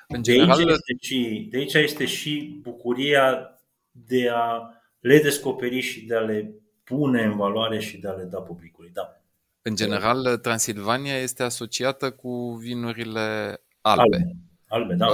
[0.08, 0.56] În general...
[0.56, 3.58] de, aici este și, de aici este și bucuria
[3.90, 8.24] de a le descoperi și de a le pune în valoare și de a le
[8.24, 8.90] da publicului.
[8.92, 9.22] Da.
[9.62, 14.02] În general, Transilvania este asociată cu vinurile albe.
[14.02, 15.06] Albe, albe da.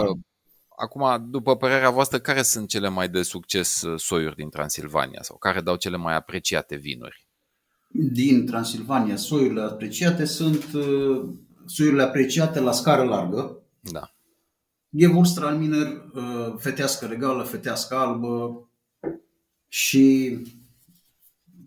[0.79, 5.23] Uh, acum, după părerea voastră, care sunt cele mai de succes uh, soiuri din Transilvania
[5.23, 7.27] sau care dau cele mai apreciate vinuri?
[7.89, 11.29] Din Transilvania, soiurile apreciate sunt uh,
[11.67, 13.63] soiurile apreciate la scară largă.
[13.81, 14.13] Da.
[14.97, 16.03] Gewurztraminer,
[16.59, 18.69] fetească regală, fetească albă
[19.69, 20.37] și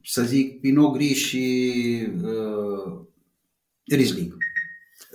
[0.04, 3.02] să zic Pinot Gris și uh,
[3.86, 4.38] Riesling.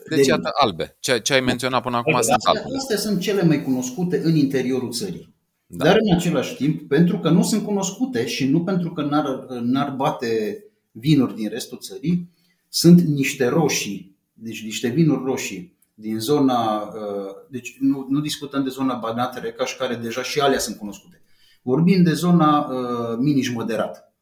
[0.08, 0.96] Deci, de iată, albe.
[1.00, 2.76] Ce, ce ai menționat până acum sunt albe.
[2.76, 5.34] Astea sunt cele mai cunoscute în interiorul țării.
[5.66, 5.84] Da.
[5.84, 9.90] Dar în același timp, pentru că nu sunt cunoscute și nu pentru că n-ar, n-ar
[9.90, 12.30] bate vinuri din restul țării,
[12.68, 18.70] sunt niște roșii, deci niște vinuri roșii din zona, uh, deci nu, nu discutăm de
[18.70, 21.22] zona Banat Recaș, care deja și alea sunt cunoscute.
[21.62, 24.14] Vorbim de zona uh, miniș moderat.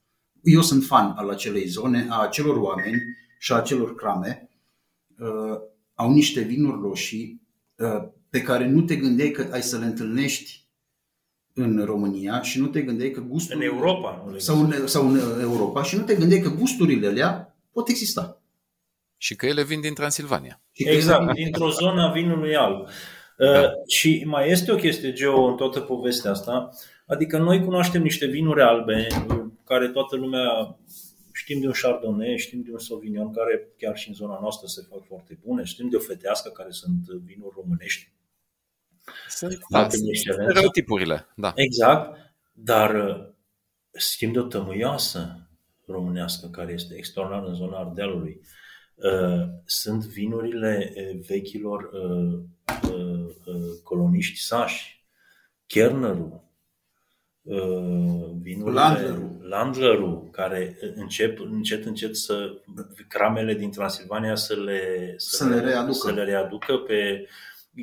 [0.43, 3.03] Eu sunt fan al acelei zone, a acelor oameni
[3.39, 4.49] și a acelor crame.
[5.19, 5.59] Uh,
[5.95, 7.41] au niște vinuri roșii
[7.77, 10.63] uh, pe care nu te gândeai că ai să le întâlnești
[11.53, 13.67] în România și nu te gândeai că gusturile...
[13.67, 14.25] În Europa.
[14.37, 18.43] Sau în, sau în Europa și nu te gândeai că gusturile alea pot exista.
[19.17, 20.61] Și că ele vin din Transilvania.
[20.73, 22.87] Exact, dintr-o zonă a vinului alb.
[23.37, 23.61] Da.
[23.61, 26.69] Uh, și mai este o chestie, Geo, în toată povestea asta.
[27.07, 29.07] Adică noi cunoaștem niște vinuri albe
[29.65, 30.77] care toată lumea
[31.37, 34.87] Știm de un Chardonnay, știm de un Sauvignon care chiar și în zona noastră se
[34.91, 38.13] fac foarte bune, știm de o fetească care sunt vinuri românești.
[39.29, 41.53] Sunt da, stereotipurile, da.
[41.55, 43.33] Exact, dar uh,
[43.99, 45.49] știm de o tămâioasă
[45.87, 48.41] românească care este extraordinar în zona Ardealului.
[48.95, 51.91] Uh, sunt vinurile uh, vechilor
[53.83, 55.07] coloniști sași,
[55.67, 56.44] Kernerul, Uh,
[58.43, 59.39] vinurile, Landlerul.
[59.43, 62.61] Landlerul, care încep încet, încet să
[63.09, 65.93] cramele din Transilvania să le, să, să le, readucă.
[65.93, 67.29] Să le readucă pe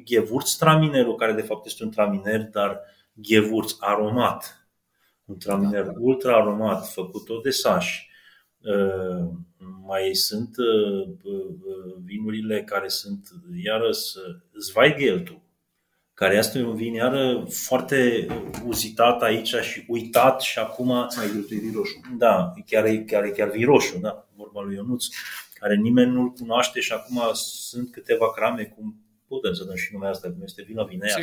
[0.03, 2.79] Gewurztraminerul, care de fapt este un traminer, dar
[3.21, 4.65] Gewurz aromat.
[5.25, 5.93] Un traminer da.
[5.97, 8.09] ultra aromat, făcut tot de sași.
[8.61, 9.29] Uh,
[9.85, 11.09] mai sunt uh,
[12.03, 13.29] vinurile care sunt
[13.63, 14.01] iarăși
[14.59, 15.41] Zweigheltul,
[16.21, 18.27] care este un vin iară foarte
[18.65, 20.91] uzitat aici și uitat și acum...
[20.91, 21.99] Ai vin roșu.
[22.17, 25.05] Da, chiar, chiar, chiar vin roșu, da, vorba lui Ionuț,
[25.53, 28.95] care nimeni nu-l cunoaște și acum sunt câteva crame, cum
[29.27, 31.15] putem să dăm și numele asta, cum este vina Vinea,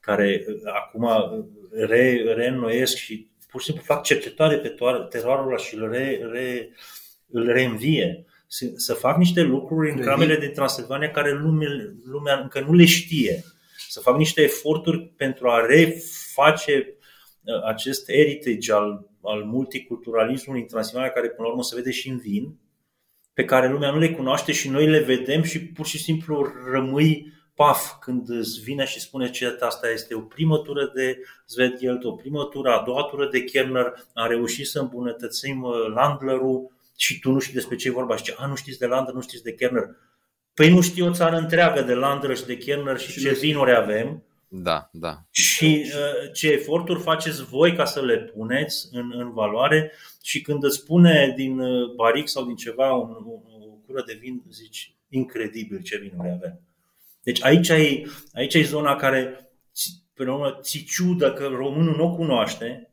[0.00, 4.74] care uh, acum uh, re, reînnoiesc și pur și simplu fac cercetare pe
[5.08, 6.68] teroarul ăla și îl, re, re,
[7.30, 8.24] îl reînvie.
[8.46, 11.68] Să, să fac niște lucruri în cramele de Transilvania care lumea,
[12.04, 13.44] lumea încă nu le știe
[13.90, 16.96] să fac niște eforturi pentru a reface
[17.44, 22.08] uh, acest heritage al, al multiculturalismului în Transilvania, care până la urmă se vede și
[22.08, 22.58] în vin,
[23.32, 27.32] pe care lumea nu le cunoaște și noi le vedem și pur și simplu rămâi
[27.54, 32.12] paf când îți vine și spune că asta este o primă tură de Zvedgelt, o
[32.12, 37.30] primă tură, a doua tură de Kerner, a reușit să îmbunătățim uh, Landlerul și tu
[37.30, 39.42] nu știi despre ce e vorba și ce, a, nu știți de Landler, nu știți
[39.42, 39.84] de Kerner.
[40.60, 43.76] Păi nu știu o țară întreagă de Landră și de Kerner și, și ce vinuri
[43.76, 44.22] avem.
[44.48, 45.18] Da, da.
[45.30, 49.92] Și uh, ce eforturi faceți voi ca să le puneți în, în valoare
[50.22, 54.18] și când îți spune din uh, baric sau din ceva un, o, o cură de
[54.20, 56.60] vin, zici, incredibil ce vinuri avem.
[57.22, 59.50] Deci aici e, aici e zona care,
[60.14, 62.90] pe urmă, ți ciudă că românul nu o cunoaște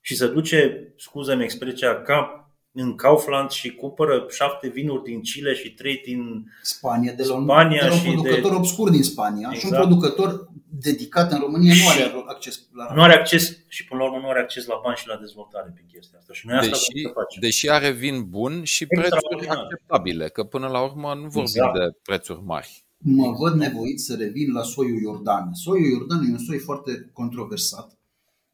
[0.00, 2.47] și se duce, scuză-mi expresia, ca
[2.80, 7.42] în Kaufland și cumpără șapte vinuri din Chile și trei din Spania, de la un,
[7.42, 8.56] Spania de la un și producător de...
[8.56, 9.58] obscur din Spania exact.
[9.58, 9.88] și un exact.
[9.88, 14.18] producător dedicat în România nu are acces la Nu are acces și până la urmă
[14.22, 16.32] nu are acces la bani și la dezvoltare pe chestia asta.
[16.32, 17.40] Și noi asta deși, facem.
[17.40, 21.74] deși are vin bun și prețuri acceptabile, că până la urmă nu vorbim exact.
[21.78, 22.84] de prețuri mari.
[22.98, 25.50] mă văd nevoit să revin la soiul Iordan.
[25.52, 27.97] Soiul Iordan e un soi foarte controversat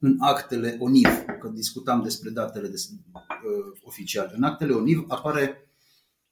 [0.05, 2.77] în actele ONIV, că discutam despre datele de,
[3.13, 4.33] uh, oficiale.
[4.37, 5.69] În actele ONIV apare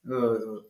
[0.01, 0.63] uh,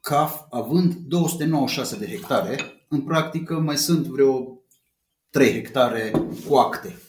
[0.00, 4.60] CAF având 296 de hectare, în practică mai sunt vreo
[5.30, 6.10] 3 hectare
[6.48, 7.00] cu acte,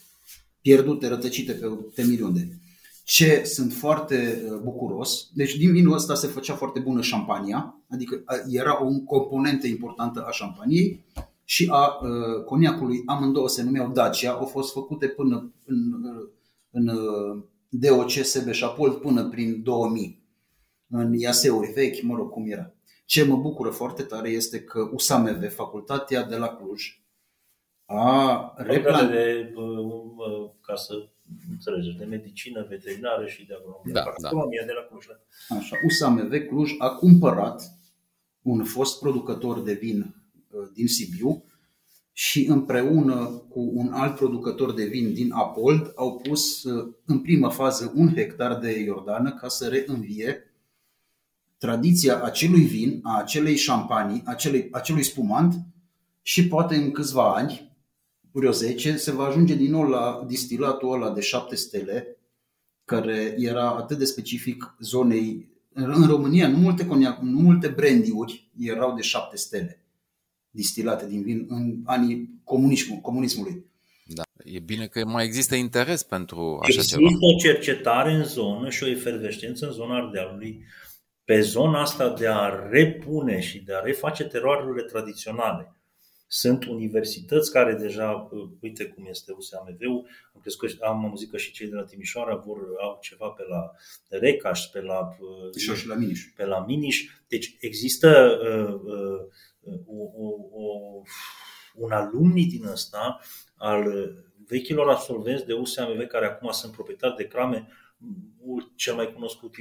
[0.62, 2.60] pierdute, rătăcite pe temiri unde.
[3.04, 8.24] Ce sunt foarte uh, bucuros, deci din vinul ăsta se făcea foarte bună șampania, adică
[8.50, 11.06] era o componentă importantă a șampaniei
[11.50, 16.30] și a uh, coniacului, amândouă se numeau Dacia, au fost făcute până în, uh,
[16.72, 16.90] în
[17.70, 20.24] DOC SB Șapold până prin 2000
[20.90, 22.74] în iaseuri vechi, mă rog, cum era.
[23.06, 27.02] Ce mă bucură foarte tare este că USAMV, facultatea de la Cluj,
[27.86, 29.10] a replan...
[29.10, 29.54] de,
[30.62, 30.94] ca să
[31.50, 33.94] înțelegeți, de medicină veterinară și de agronomie.
[33.94, 34.66] Da, da.
[34.66, 35.06] de la Cluj.
[35.06, 35.56] Da.
[35.56, 37.62] Așa, USAMV Cluj a cumpărat
[38.42, 40.17] un fost producător de vin uh,
[40.74, 41.44] din Sibiu
[42.20, 47.50] și împreună cu un alt producător de vin din Apold au pus uh, în primă
[47.50, 50.54] fază un hectar de Iordană ca să reînvie
[51.58, 55.56] tradiția acelui vin, a acelei șampanii, acelui, acelui spumant
[56.22, 57.78] și poate în câțiva ani,
[58.32, 62.18] vreo 10, se va ajunge din nou la distilatul ăla de șapte stele,
[62.86, 65.50] care era atât de specific zonei.
[65.74, 69.82] În România, nu multe, coniac, nu multe brandiuri erau de șapte stele
[70.62, 73.66] distilate din vin în anii comunismul, comunismului.
[74.06, 74.24] Da.
[74.44, 77.08] E bine că mai există interes pentru așa există ceva.
[77.08, 80.64] Există o cercetare în zonă și o efervescență în zona Ardealului
[81.26, 85.76] pe zona asta de a repune și de a reface teroarele tradiționale.
[86.28, 88.30] Sunt universități care deja,
[88.62, 92.36] uite cum este USAMV-ul, am crezut că am auzit că și cei de la Timișoara
[92.36, 93.72] vor au ceva pe la
[94.20, 95.18] Recaș, pe la,
[95.76, 96.22] și la Miniș.
[96.36, 97.04] Pe la Miniș.
[97.28, 99.20] Deci există uh, uh,
[99.86, 100.04] o,
[100.52, 101.02] o,
[101.76, 103.20] un alumni din ăsta
[103.56, 104.14] al
[104.48, 107.68] vechilor absolvenți de USAMV care acum sunt proprietari de crame,
[108.76, 109.56] cel mai cunoscut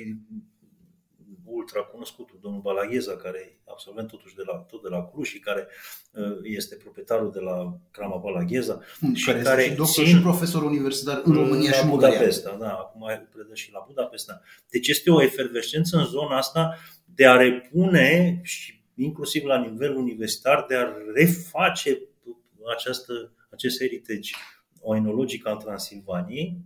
[1.47, 5.39] ultra cunoscutul, domnul Balagheza, care e absolvent totuși de la, tot de la Cluj și
[5.39, 5.69] care
[6.13, 8.81] uh, este proprietarul de la Crama Balagheza.
[9.15, 12.57] Și care, care este și doctor țin, și profesor universitar în România și în Budapesta,
[12.61, 14.41] da, acum predă și la Budapesta.
[14.69, 20.65] Deci este o efervescență în zona asta de a repune și inclusiv la nivel universitar,
[20.69, 21.99] de a reface
[22.77, 24.31] această, acest heritage
[24.81, 26.57] oenologic al Transilvaniei,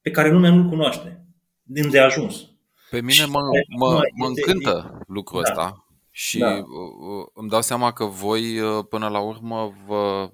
[0.00, 1.24] pe care lumea nu-l cunoaște,
[1.62, 2.48] din de ajuns.
[2.90, 3.40] Pe mine mă,
[3.78, 5.50] mă, mă încântă lucrul da.
[5.50, 6.50] ăsta și da.
[6.50, 10.30] Uh, uh, îmi dau seama că voi, uh, până la urmă, vă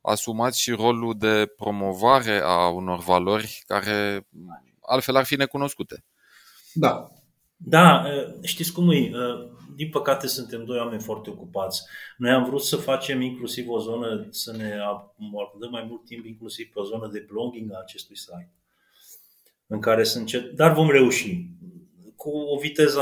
[0.00, 4.26] asumați și rolul de promovare a unor valori care
[4.80, 6.04] altfel ar fi necunoscute.
[6.72, 7.08] Da.
[7.56, 8.04] Da,
[8.42, 9.10] știți cum e?
[9.80, 11.82] Din păcate suntem doi oameni foarte ocupați.
[12.16, 14.78] Noi am vrut să facem inclusiv o zonă, să ne
[15.42, 18.52] acordăm mai mult timp inclusiv pe o zonă de blogging a acestui site.
[19.66, 20.50] În care să încet...
[20.50, 21.46] Dar vom reuși
[22.16, 23.00] cu o viteză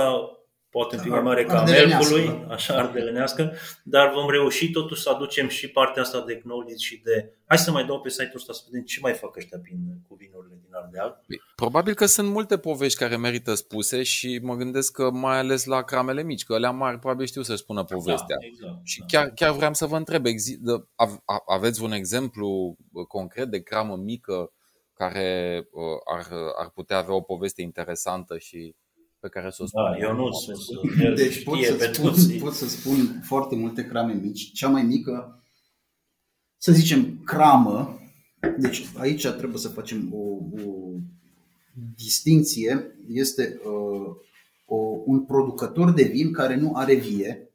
[0.71, 3.53] poate un pic mai mare ca Mercului, așa ardelenească,
[3.85, 7.33] dar vom reuși totuși să aducem și partea asta de knowledge și de...
[7.47, 9.79] Hai să mai dau pe site-ul ăsta să vedem ce mai fac ăștia prin,
[10.09, 11.23] cu vinurile din Ardeal.
[11.27, 15.65] Păi, probabil că sunt multe povești care merită spuse și mă gândesc că mai ales
[15.65, 18.37] la cramele mici, că alea mari probabil știu să spună povestea.
[18.41, 19.07] Da, exact, și da.
[19.07, 20.25] chiar, chiar vreau să vă întreb,
[21.47, 22.77] aveți un exemplu
[23.09, 24.53] concret de cramă mică
[24.95, 25.63] care
[26.17, 26.27] ar,
[26.59, 28.75] ar putea avea o poveste interesantă și
[29.21, 29.83] pe care să o spun.
[29.83, 31.17] Da, eu nu sunt.
[31.17, 34.53] Deci pot să, spun, pot să spun foarte multe crame mici.
[34.53, 35.43] Cea mai mică,
[36.57, 38.01] să zicem, cramă,
[38.59, 40.19] deci aici trebuie să facem o,
[40.63, 40.95] o
[41.97, 44.17] distinție, este uh,
[44.67, 47.51] o, un producător de vin care nu are vie,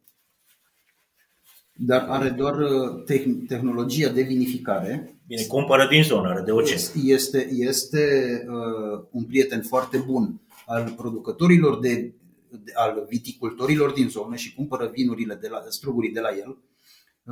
[1.76, 5.18] dar are doar uh, te- tehnologia de vinificare.
[5.28, 6.78] Bine, cumpără din zonă, are de orice.
[7.04, 8.08] Este, este
[8.48, 12.14] uh, un prieten foarte bun al producătorilor de,
[12.50, 16.58] de al viticultorilor din zonă și cumpără vinurile de la strugurii de la el,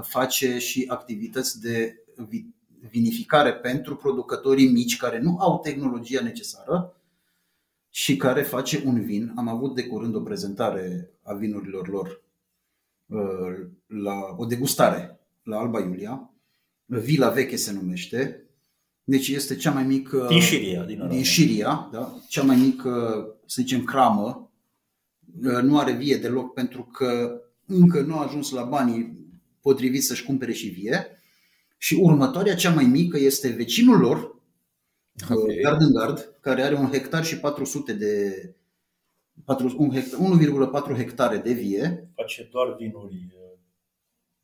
[0.02, 2.04] face și activități de
[2.90, 6.96] vinificare pentru producătorii mici care nu au tehnologia necesară
[7.90, 9.34] și care face un vin.
[9.36, 12.22] Am avut de curând o prezentare a vinurilor lor
[13.06, 16.30] uh, la o degustare la Alba Iulia.
[16.86, 18.46] Vila Veche se numește
[19.04, 20.26] deci este cea mai mică...
[20.30, 20.84] Din Șiria.
[20.84, 22.16] Din, din Șiria, da?
[22.28, 24.52] Cea mai mică, să zicem, cramă.
[25.62, 29.30] Nu are vie deloc pentru că încă nu a ajuns la banii
[29.62, 31.08] potriviți să-și cumpere și vie.
[31.78, 34.36] Și următoarea, cea mai mică, este vecinul lor,
[35.30, 35.60] okay.
[35.62, 38.36] Gard în Gard, care are un hectar și 400 de,
[39.46, 42.12] 1,4 hectare de vie.
[42.16, 43.58] Face doar vinuri uh,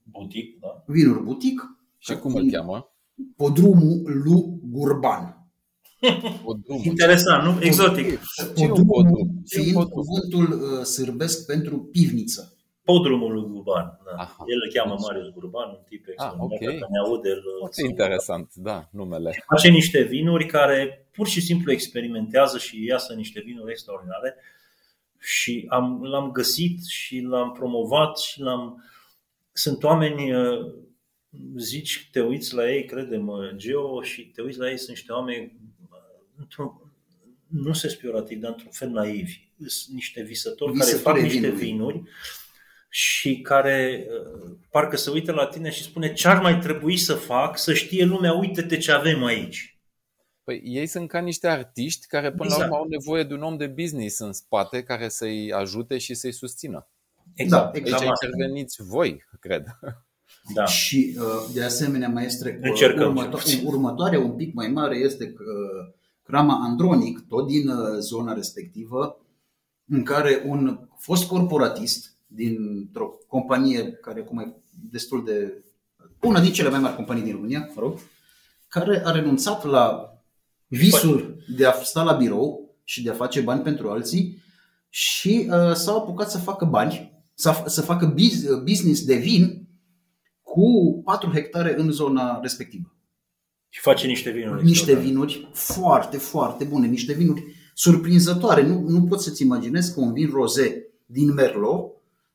[0.03, 0.83] butic, da?
[0.87, 1.61] Vinuri butic.
[1.97, 2.91] Și cum îl cheamă?
[3.35, 5.37] Podrumul lui Gurban.
[6.43, 6.81] Podrum.
[6.83, 7.61] Interesant, nu?
[7.61, 8.19] Exotic.
[8.55, 12.57] Podrumul fiind cuvântul uh, sârbesc pentru pivniță.
[12.83, 13.99] Podrumul lui Gurban.
[14.05, 14.11] Da.
[14.21, 14.43] Aha.
[14.47, 16.57] El îl cheamă Marius Gurban, un tip extraordinar.
[16.61, 16.89] Ah, okay.
[16.89, 19.43] ne aude, el, Foarte interesant, da, numele.
[19.47, 24.35] Face niște vinuri care pur și simplu experimentează și iasă niște vinuri extraordinare
[25.19, 28.83] și am, l-am găsit și l-am promovat și l-am...
[29.51, 30.73] Sunt oameni, uh,
[31.57, 35.59] zici, te uiți la ei, credem, Geo, și te uiți la ei, sunt niște oameni
[36.37, 36.71] într-un,
[37.47, 39.49] nu se spiorativ, dar într-un fel naivi.
[39.65, 41.63] Sunt niște visători, visători care fac niște vinuri.
[41.63, 42.01] vinuri
[42.89, 47.13] și care uh, parcă se uită la tine și spune ce ar mai trebui să
[47.13, 49.79] fac să știe lumea, uite-te ce avem aici.
[50.43, 52.59] Păi ei sunt ca niște artiști care până exact.
[52.59, 56.13] la urmă au nevoie de un om de business în spate care să-i ajute și
[56.13, 56.89] să-i susțină.
[57.35, 57.73] Exact.
[57.73, 58.01] Da, exact.
[58.01, 59.65] Aici interveniți voi, cred.
[60.53, 60.65] Da.
[60.65, 62.59] Și uh, de asemenea, maestre,
[63.13, 65.93] următo- următoarea un pic mai mare este uh,
[66.23, 69.19] Crama Andronic, tot din zona respectivă,
[69.87, 74.53] în care un fost corporatist dintr-o companie care acum e
[74.91, 75.63] destul de...
[76.21, 77.99] una din cele mai mari companii din România, mă rog,
[78.67, 80.13] care a renunțat la
[80.67, 84.43] visul de a sta la birou și de a face bani pentru alții
[84.89, 88.15] și uh, s-au apucat să facă bani, să, să facă
[88.63, 89.66] business de vin
[90.57, 92.95] cu 4 hectare în zona respectivă.
[93.69, 94.63] Și face niște vinuri.
[94.63, 98.61] Niște vinuri foarte, foarte bune, niște vinuri surprinzătoare.
[98.61, 101.91] Nu, nu poți să-ți imaginezi că un vin roze din Merlot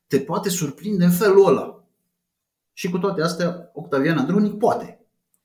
[0.06, 1.84] te poate surprinde în felul ăla.
[2.72, 5.01] Și cu toate astea, Octavian Andronic poate.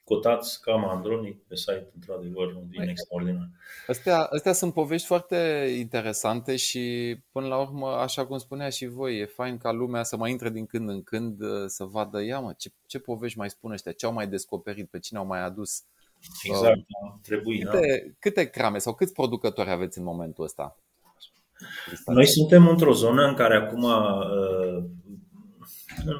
[0.07, 3.49] Cotați cam Andronic pe site, într-adevăr, un vin extraordinar.
[3.87, 5.35] Astea, astea sunt povești foarte
[5.77, 10.17] interesante și, până la urmă, așa cum spunea și voi, e fain ca lumea să
[10.17, 13.71] mai intre din când în când să vadă, ia mă, ce, ce povești mai spun
[13.71, 15.83] ăștia, ce au mai descoperit, pe cine au mai adus.
[16.43, 17.59] Exact, uh, trebuie.
[17.59, 18.13] Câte, da.
[18.19, 20.77] câte crame sau câți producători aveți în momentul ăsta?
[22.05, 24.83] Noi suntem într-o zonă în care acum uh,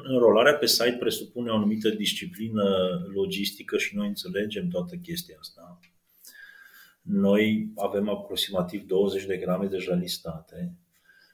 [0.02, 2.64] înrolarea pe site presupune o anumită disciplină
[3.14, 5.78] logistică și noi înțelegem toată chestia asta.
[7.02, 10.74] Noi avem aproximativ 20 de grame deja listate,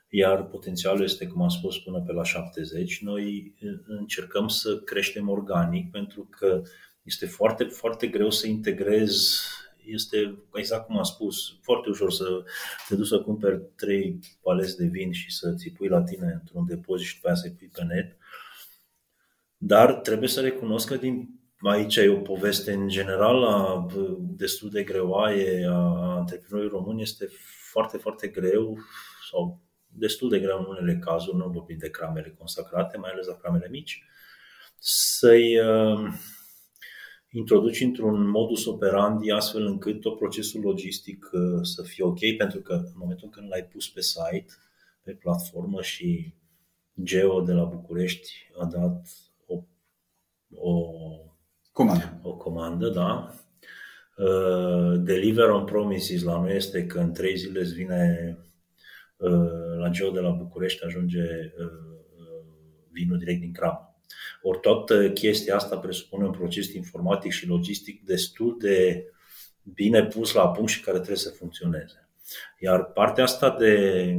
[0.09, 3.01] iar potențialul este, cum am spus, până pe la 70.
[3.03, 3.55] Noi
[3.87, 6.63] încercăm să creștem organic pentru că
[7.03, 9.41] este foarte, foarte greu să integrezi
[9.87, 12.43] este, exact cum am spus, foarte ușor să
[12.89, 16.67] te duci să cumperi trei paleți de vin și să ți pui la tine într-un
[16.67, 18.17] depozit și după aia să-i pui pe net.
[19.57, 21.29] Dar trebuie să recunosc că din
[21.61, 23.87] aici e o poveste în general a,
[24.19, 27.03] destul de greoaie a antreprenorii români.
[27.03, 27.29] Este
[27.71, 28.79] foarte, foarte greu
[29.31, 33.37] sau destul de greu în unele cazuri, nu vorbim de cramele consacrate, mai ales la
[33.37, 34.05] cramele mici,
[34.79, 36.13] să-i uh,
[37.35, 42.73] introduci într-un modus operandi astfel încât tot procesul logistic uh, să fie ok, pentru că
[42.73, 44.47] în momentul când l-ai pus pe site,
[45.03, 46.35] pe platformă și
[47.03, 49.07] Geo de la București a dat
[49.47, 49.63] o,
[50.55, 50.91] o
[51.73, 53.35] comandă, o comandă da.
[54.17, 58.37] Uh, deliver on promises la noi este că în trei zile îți vine
[59.17, 61.23] uh, la Geo de la București ajunge
[62.91, 63.94] vinul direct din cramă.
[64.43, 69.07] Ori toată chestia asta presupune un proces informatic și logistic destul de
[69.63, 72.09] bine pus la punct și care trebuie să funcționeze.
[72.59, 74.17] Iar partea asta de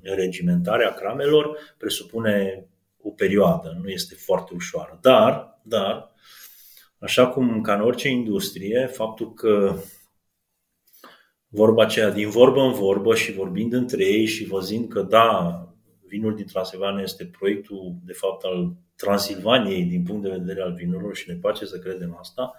[0.00, 2.66] regimentare a cramelor presupune
[3.02, 4.98] o perioadă, nu este foarte ușoară.
[5.02, 6.14] Dar, dar,
[6.98, 9.76] așa cum ca în orice industrie, faptul că
[11.48, 15.62] vorba aceea din vorbă în vorbă și vorbind între ei și văzând că da,
[16.08, 21.16] vinul din Transilvania este proiectul, de fapt, al Transilvaniei din punct de vedere al vinurilor
[21.16, 22.54] și ne place să credem asta,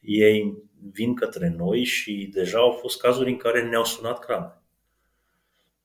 [0.00, 0.56] ei
[0.92, 4.62] vin către noi și deja au fost cazuri în care ne-au sunat crame.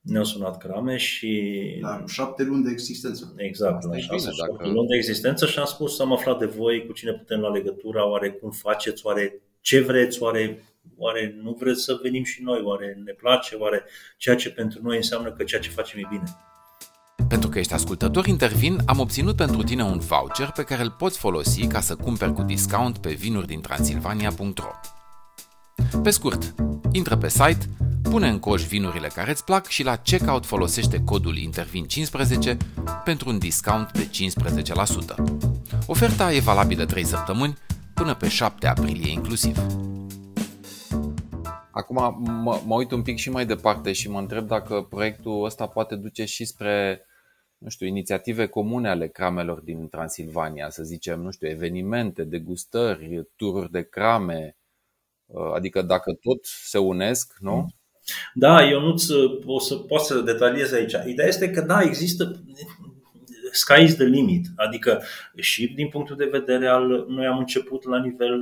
[0.00, 1.62] Ne-au sunat crame și...
[1.80, 3.34] La șapte luni de existență.
[3.36, 4.68] Exact, Asta la șapte, bine, dacă...
[4.68, 8.08] luni de existență și am spus, am aflat de voi cu cine putem la legătura,
[8.08, 10.64] oare cum faceți, oare ce vreți, oare,
[10.96, 13.84] oare nu vreți să venim și noi, oare ne place, oare
[14.16, 16.24] ceea ce pentru noi înseamnă că ceea ce facem e bine.
[17.28, 21.18] Pentru că ești ascultător intervin, am obținut pentru tine un voucher pe care îl poți
[21.18, 24.70] folosi ca să cumperi cu discount pe vinuri din Transilvania.ro
[26.02, 26.54] Pe scurt,
[26.92, 27.58] intră pe site,
[28.02, 32.56] pune în coș vinurile care îți plac și la checkout folosește codul INTERVIN15
[33.04, 34.08] pentru un discount de
[35.14, 35.14] 15%.
[35.86, 37.56] Oferta e valabilă 3 săptămâni
[37.94, 39.58] până pe 7 aprilie inclusiv.
[41.70, 41.96] Acum
[42.42, 45.94] mă, mă uit un pic și mai departe și mă întreb dacă proiectul ăsta poate
[45.94, 47.02] duce și spre
[47.58, 53.70] nu știu, inițiative comune ale cramelor din Transilvania, să zicem, nu știu, evenimente, degustări, tururi
[53.70, 54.56] de crame,
[55.26, 57.66] uh, adică dacă tot se unesc, nu?
[58.34, 58.94] Da, eu nu
[59.44, 60.94] o să pot să detaliez aici.
[61.06, 62.42] Ideea este că da, există
[63.52, 64.46] sky is the limit.
[64.56, 65.02] Adică
[65.36, 68.40] și din punctul de vedere al noi am început la nivel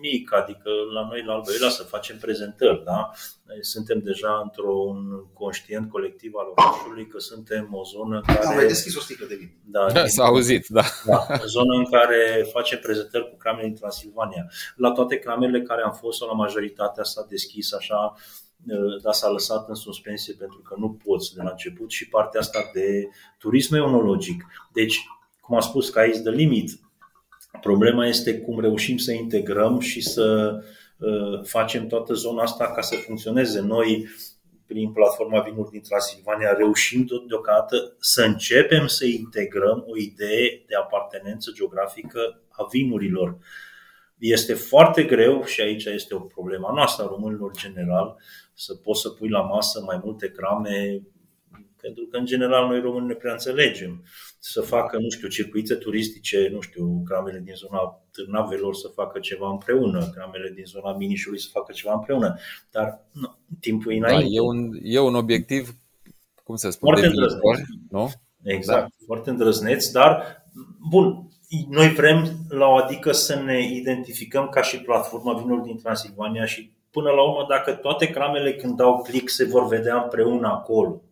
[0.00, 3.10] mic, adică la noi la Albeila să facem prezentări, da?
[3.60, 4.96] Suntem deja într-un
[5.32, 8.46] conștient colectiv al orașului că suntem o zonă în care...
[8.46, 9.50] Am mai deschis o sticlă de vin.
[9.64, 10.82] Da, s-a auzit, da.
[11.06, 11.26] da.
[11.42, 14.50] O zonă în care facem prezentări cu cramele din Transilvania.
[14.76, 18.14] La toate cramele care am fost, sau la majoritatea s-a deschis așa,
[19.02, 22.70] dar s-a lăsat în suspensie pentru că nu poți de la început și partea asta
[22.74, 24.44] de turism enologic.
[24.72, 25.04] Deci,
[25.40, 26.80] cum am spus, că aici the limit,
[27.60, 30.58] Problema este cum reușim să integrăm și să
[30.98, 33.60] uh, facem toată zona asta ca să funcționeze.
[33.60, 34.08] Noi,
[34.66, 41.50] prin platforma Vinuri din Transilvania, reușim deocamdată să începem să integrăm o idee de apartenență
[41.54, 43.38] geografică a vinurilor.
[44.18, 48.16] Este foarte greu și aici este o problemă noastră a românilor general
[48.54, 51.02] să poți să pui la masă mai multe crame
[51.80, 54.04] pentru că în general noi români ne prea înțelegem
[54.42, 59.50] să facă, nu știu, circuite turistice, nu știu, cramele din zona Târnavelor să facă ceva
[59.50, 62.38] împreună, cramele din zona Minișului să facă ceva împreună.
[62.70, 64.22] Dar nu, timpul înainte.
[64.22, 65.74] Da, e, un, e un obiectiv,
[66.44, 67.56] cum se spune, foarte de viitor,
[67.90, 68.10] nu?
[68.42, 69.04] Exact, da.
[69.06, 70.42] foarte îndrăzneț, dar
[70.90, 71.28] bun,
[71.68, 76.72] noi vrem la o adică să ne identificăm ca și platforma vinuri din Transilvania și
[76.90, 81.02] până la urmă dacă toate cramele când dau click se vor vedea împreună acolo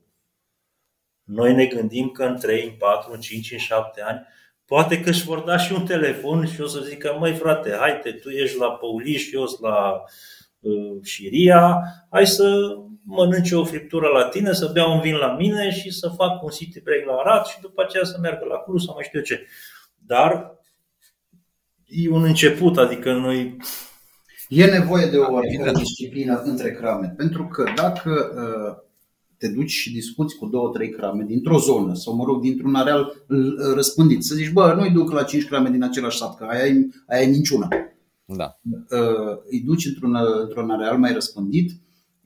[1.28, 4.26] noi ne gândim că în 3, în 4, în 5, în 7 ani,
[4.66, 8.12] poate că își vor da și un telefon și o să zică, măi frate, haide,
[8.12, 10.02] tu ești la Păuliș, eu sunt la
[10.60, 15.70] uh, Șiria, hai să mănânce o friptură la tine, să bea un vin la mine
[15.70, 18.82] și să fac un city break la Arad și după aceea să meargă la Cluj
[18.82, 19.46] sau mai știu eu ce.
[20.06, 20.56] Dar
[21.86, 23.56] e un început, adică noi
[24.48, 25.40] E nevoie de o
[25.72, 28.87] disciplină între crame, pentru că dacă uh,
[29.38, 33.24] te duci și discuți cu două, trei crame dintr-o zonă sau, mă rog, dintr-un areal
[33.74, 34.24] răspândit.
[34.24, 37.22] Să zici, bă, nu-i duc la cinci crame din același sat, că aia e, aia
[37.22, 37.68] e minciună.
[38.24, 38.58] Da.
[38.62, 41.70] Uh, îi duci într-un, într-un areal mai răspândit.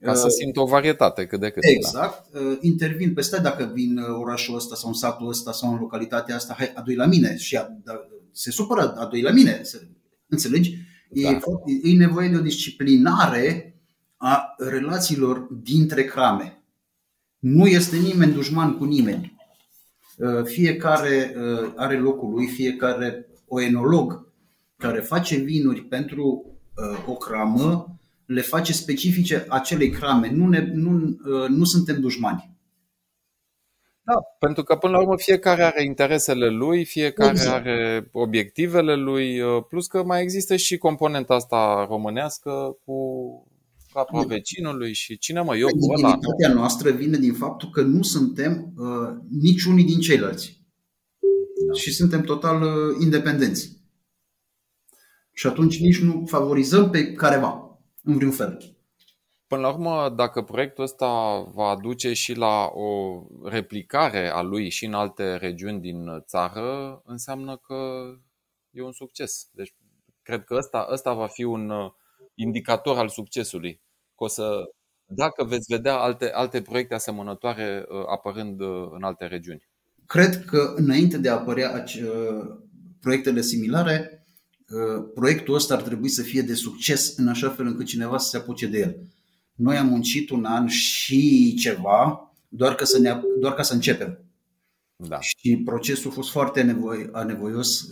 [0.01, 1.63] Ca să uh, simt o varietate cât de cât.
[1.65, 2.33] Exact.
[2.33, 2.41] Da.
[2.61, 6.73] Intervin peste dacă vin orașul ăsta sau în satul ăsta sau în localitatea asta, hai,
[6.75, 7.37] adu la mine.
[7.37, 7.93] Și a, da,
[8.33, 9.61] se supără, adu la mine.
[10.29, 10.77] Înțelegi?
[11.11, 11.29] Da.
[11.31, 11.39] E,
[11.83, 13.77] e nevoie de o disciplinare
[14.17, 16.62] a relațiilor dintre crame.
[17.43, 19.37] Nu este nimeni dușman cu nimeni.
[20.17, 24.33] Uh, fiecare uh, are locul lui, fiecare o enolog
[24.77, 26.45] care face vinuri pentru
[26.77, 30.31] uh, o cramă, le face specifice acelei crame.
[30.31, 31.17] Nu, ne, nu,
[31.49, 32.57] nu suntem dușmani.
[34.03, 37.55] Da, pentru că până la urmă fiecare are interesele lui, fiecare exact.
[37.55, 42.97] are obiectivele lui, plus că mai există și componenta asta românească cu
[43.93, 46.09] capul vecinului și cine mă, eu cu ăla.
[46.09, 49.09] Identitatea noastră vine din faptul că nu suntem uh,
[49.41, 50.61] niciunii din ceilalți.
[51.67, 51.73] Da.
[51.73, 53.81] Și suntem total uh, independenți.
[55.33, 58.77] Și atunci nici nu favorizăm pe careva, în vreun fel.
[59.47, 64.85] Până la urmă, dacă proiectul ăsta va aduce și la o replicare a lui și
[64.85, 67.75] în alte regiuni din țară, înseamnă că
[68.71, 69.49] e un succes.
[69.53, 69.75] Deci,
[70.23, 71.93] cred că ăsta, ăsta va fi un, uh,
[72.35, 73.81] indicator al succesului.
[74.17, 74.63] Că o să,
[75.07, 79.69] dacă veți vedea alte, alte proiecte asemănătoare uh, apărând uh, în alte regiuni.
[80.07, 82.57] Cred că înainte de a apărea uh,
[83.01, 84.17] proiectele similare,
[85.15, 88.37] proiectul ăsta ar trebui să fie de succes în așa fel încât cineva să se
[88.37, 88.97] apuce de el.
[89.55, 94.19] Noi am muncit un an și ceva doar ca să, ne, doar ca să începem.
[94.97, 95.21] Da.
[95.21, 97.89] Și procesul a fost foarte nevoi, anevoios.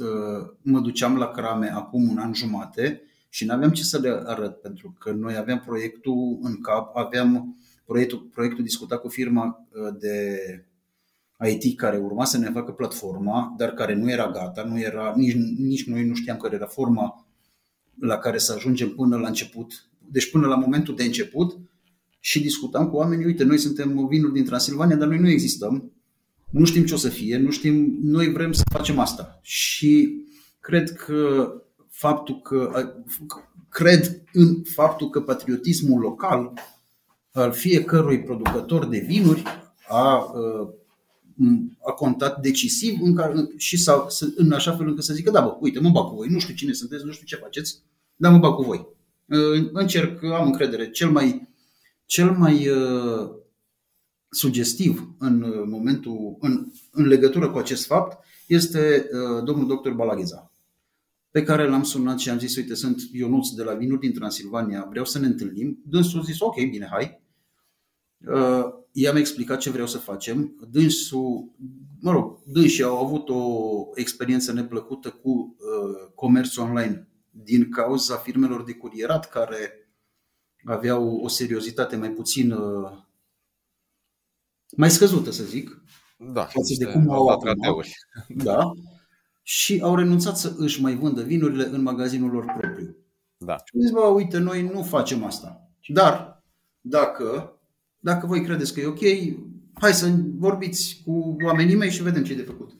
[0.62, 3.02] Mă duceam la crame acum un an jumate
[3.32, 7.56] și nu aveam ce să le arăt, pentru că noi aveam proiectul în cap, aveam
[7.84, 10.36] proiectul, proiectul discutat cu firma uh, de
[11.48, 15.34] IT care urma să ne facă platforma, dar care nu era gata, nu era, nici,
[15.56, 17.26] nici noi nu știam care era forma
[18.00, 21.58] la care să ajungem până la început, deci până la momentul de început
[22.20, 25.92] și discutam cu oamenii, uite, noi suntem vinuri din Transilvania, dar noi nu existăm,
[26.50, 29.38] nu știm ce o să fie, nu știm, noi vrem să facem asta.
[29.42, 30.24] Și
[30.60, 31.52] cred că
[32.00, 32.92] faptul că
[33.68, 36.52] cred în faptul că patriotismul local
[37.32, 39.42] al fiecărui producător de vinuri
[39.88, 40.32] a,
[41.86, 45.56] a contat decisiv în care, și sau, în așa fel încât să zică, da, bă,
[45.60, 47.82] uite, mă bag cu voi, nu știu cine sunteți, nu știu ce faceți,
[48.16, 48.86] dar mă bag cu voi.
[49.72, 50.90] Încerc, am încredere.
[50.90, 51.48] Cel mai,
[52.04, 53.30] cel mai uh,
[54.30, 59.90] sugestiv în momentul, în, în legătură cu acest fapt, este uh, domnul dr.
[59.90, 60.49] Balagheza,
[61.30, 64.86] pe care l-am sunat și am zis, uite, sunt Ionuț de la Vinuri din Transilvania,
[64.90, 65.82] vreau să ne întâlnim.
[65.84, 67.22] Dânsul a zis, ok, bine, hai.
[68.26, 70.56] Uh, i-am explicat ce vreau să facem.
[70.70, 71.54] Dânsul,
[72.00, 78.64] mă rog, dânsii au avut o experiență neplăcută cu uh, comerțul online din cauza firmelor
[78.64, 79.90] de curierat care
[80.64, 82.90] aveau o seriozitate mai puțin uh,
[84.76, 85.82] mai scăzută, să zic,
[86.18, 87.84] da, față de cum au acum.
[88.28, 88.72] Da.
[89.52, 92.96] Și au renunțat să își mai vândă vinurile în magazinul lor propriu.
[93.36, 93.56] Da.
[93.56, 95.70] Și zis, bă, uite, noi nu facem asta.
[95.86, 96.44] Dar,
[96.80, 97.58] dacă,
[97.98, 99.00] dacă voi credeți că e ok,
[99.74, 102.70] hai să vorbiți cu oamenii mei și vedem ce e de făcut.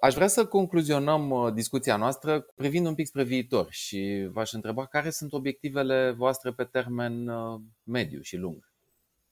[0.00, 4.86] Aș vrea să concluzionăm uh, discuția noastră privind un pic spre viitor și v-aș întreba
[4.86, 8.72] care sunt obiectivele voastre pe termen uh, mediu și lung.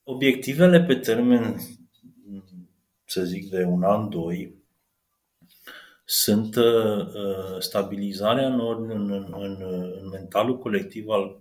[0.03, 1.57] Obiectivele pe termen,
[3.05, 4.58] să zic, de un an, doi,
[6.11, 7.07] sunt uh,
[7.59, 9.57] stabilizarea în, în, în,
[10.01, 11.41] în mentalul colectiv al,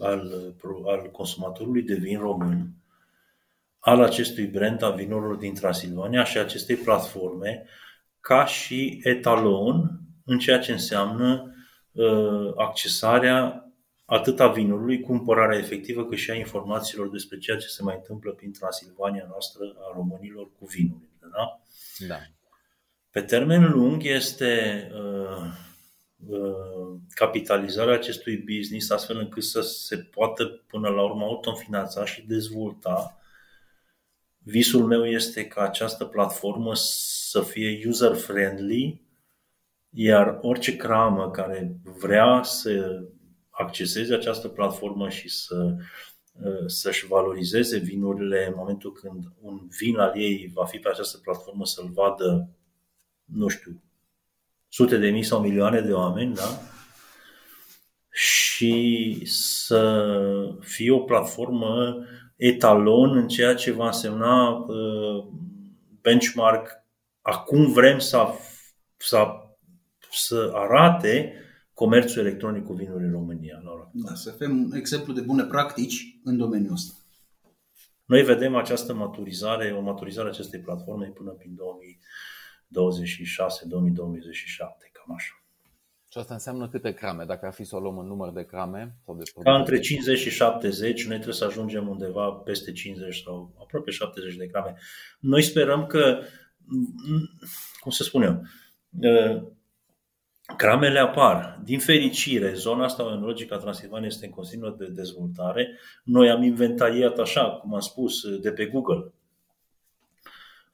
[0.00, 0.54] al,
[0.84, 2.68] al consumatorului de vin român,
[3.78, 7.64] al acestui brand a vinurilor din Transilvania și acestei platforme,
[8.20, 11.54] ca și etalon în ceea ce înseamnă
[11.92, 13.70] uh, accesarea
[14.04, 18.32] atât a vinului, cumpărarea efectivă, cât și a informațiilor despre ceea ce se mai întâmplă
[18.32, 21.18] prin Transilvania noastră a românilor cu vinurile.
[21.20, 21.60] Da?
[22.08, 22.18] Da.
[23.16, 25.52] Pe termen lung este uh,
[26.28, 33.18] uh, capitalizarea acestui business astfel încât să se poată până la urmă autofinanța și dezvolta.
[34.38, 39.00] Visul meu este ca această platformă să fie user-friendly,
[39.90, 43.02] iar orice cramă care vrea să
[43.50, 45.74] acceseze această platformă și să,
[46.66, 51.64] să-și valorizeze vinurile în momentul când un vin al ei va fi pe această platformă
[51.64, 52.48] să-l vadă,
[53.32, 53.82] nu știu,
[54.68, 56.60] sute de mii sau milioane de oameni, da?
[58.10, 60.04] Și să
[60.60, 61.96] fie o platformă
[62.36, 65.24] etalon în ceea ce va însemna uh,
[66.00, 66.84] benchmark
[67.22, 68.26] acum vrem să,
[68.96, 69.26] să,
[70.10, 71.32] să arate
[71.74, 73.62] comerțul electronic cu vinuri în România.
[73.92, 76.94] Da, să fim un exemplu de bune practici în domeniul ăsta.
[78.04, 81.56] Noi vedem această maturizare, o maturizare a acestei platforme până prin 2026-2027,
[84.92, 85.40] cam așa.
[86.10, 88.96] Și asta înseamnă câte crame, dacă ar fi să o luăm în număr de crame?
[89.04, 93.54] Sau de Ca între 50 și 70, noi trebuie să ajungem undeva peste 50 sau
[93.60, 94.74] aproape 70 de crame.
[95.20, 96.20] Noi sperăm că
[97.80, 98.42] cum să spun eu,
[100.56, 101.60] cramele apar.
[101.64, 105.78] Din fericire, zona asta oenologică a Transilvaniei este în continuă de dezvoltare.
[106.04, 109.12] Noi am inventariat așa, cum am spus, de pe Google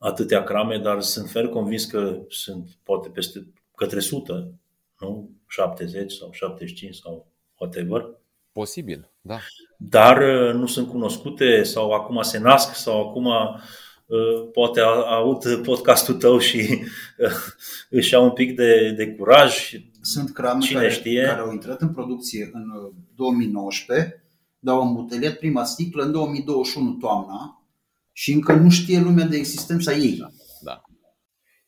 [0.02, 3.46] atâtea crame, dar sunt fer convins că sunt poate peste
[3.76, 4.52] către 100,
[5.00, 5.30] nu?
[5.48, 8.08] 70 sau 75 sau whatever.
[8.52, 9.38] Posibil, da.
[9.78, 10.22] Dar
[10.52, 13.32] nu sunt cunoscute sau acum se nasc sau acum
[14.12, 16.58] Uh, poate aud podcastul tău și
[17.18, 17.30] uh,
[17.90, 19.70] își au un pic de, de curaj.
[20.00, 21.22] Sunt crame Cine care, știe?
[21.22, 22.64] care au intrat în producție în
[23.14, 24.20] 2019, uh,
[24.58, 27.61] dar au îmbuteliat prima sticlă în 2021 toamna
[28.12, 30.16] și încă nu știe lumea de existența ei.
[30.18, 30.26] Da,
[30.60, 30.82] da.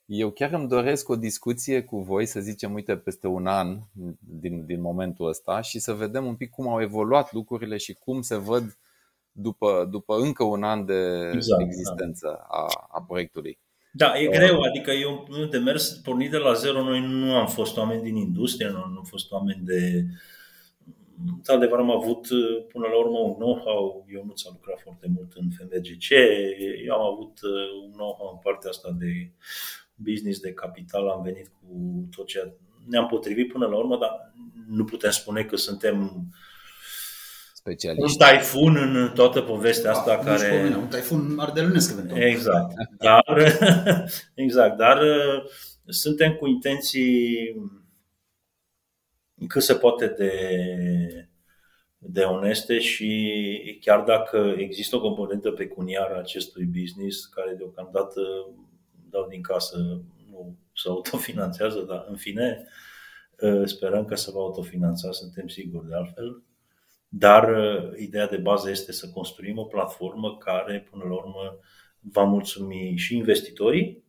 [0.05, 3.79] Eu chiar îmi doresc o discuție cu voi, să zicem, uite, peste un an
[4.19, 8.23] din, din momentul ăsta și să vedem un pic cum au evoluat lucrurile și cum
[8.23, 8.79] se văd
[9.33, 12.57] după, după încă un an de exact, existență da.
[12.57, 13.59] a, a proiectului.
[13.97, 16.83] Da, e greu, adică e un demers pornit de la zero.
[16.83, 20.05] Noi nu am fost oameni din industrie, nu am fost oameni de...
[21.37, 22.27] Într-adevăr am avut
[22.73, 26.09] până la urmă un know-how, eu nu ți-am lucrat foarte mult în FMGC,
[26.87, 27.39] eu am avut
[27.85, 29.31] un know-how în partea asta de
[29.95, 31.69] business, de capital, am venit cu
[32.17, 32.53] tot ce
[32.87, 34.33] ne-am potrivit până la urmă, dar
[34.69, 36.27] nu putem spune că suntem
[37.53, 38.03] specialiști.
[38.03, 40.49] Un taifun în toată povestea asta A, care...
[40.57, 42.73] Povine, un taifun ardelunesc Exact.
[42.99, 43.55] Dar,
[44.45, 45.45] exact, dar uh,
[45.87, 47.55] suntem cu intenții
[49.47, 50.33] cât se poate de,
[51.99, 58.21] de oneste și chiar dacă există o componentă pecuniară a acestui business, care deocamdată
[59.11, 62.67] dau din casă, nu se autofinanțează, dar în fine
[63.41, 66.43] uh, sperăm că se va autofinanța, suntem siguri de altfel
[67.17, 71.59] dar uh, ideea de bază este să construim o platformă care, până la urmă,
[72.01, 74.05] va mulțumi și investitorii,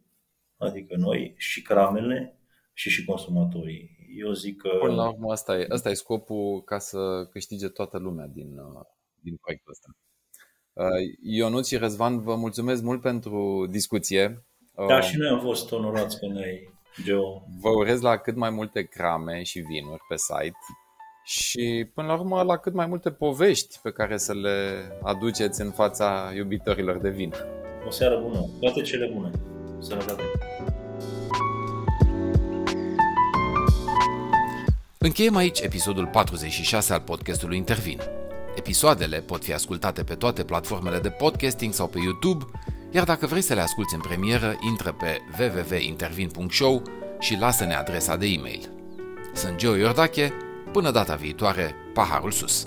[0.58, 2.40] adică noi, și cramele,
[2.74, 3.95] și și consumatorii.
[4.16, 4.70] Eu zic că...
[4.80, 8.86] Până la urmă, asta e, asta e scopul ca să câștige toată lumea din, uh,
[9.20, 9.88] din proiectul ăsta.
[10.74, 14.46] Uh, Ionuț și Răzvan, vă mulțumesc mult pentru discuție.
[14.88, 17.44] Da, și noi am fost onorați că ne-ai, Geo.
[17.62, 20.58] Vă urez la cât mai multe crame și vinuri pe site
[21.26, 25.72] și până la urmă la cât mai multe povești pe care să le aduceți în
[25.72, 27.34] fața iubitorilor de vin.
[27.88, 29.32] O seară bună, toate cele bune.
[29.80, 30.24] Sănătate!
[35.06, 38.00] Încheiem aici episodul 46 al podcastului Intervin.
[38.56, 42.46] Episoadele pot fi ascultate pe toate platformele de podcasting sau pe YouTube,
[42.92, 46.82] iar dacă vrei să le asculti în premieră, intră pe www.intervin.show
[47.20, 48.72] și lasă-ne adresa de e-mail.
[49.34, 50.34] Sunt Joe Iordache,
[50.72, 52.64] până data viitoare, paharul sus!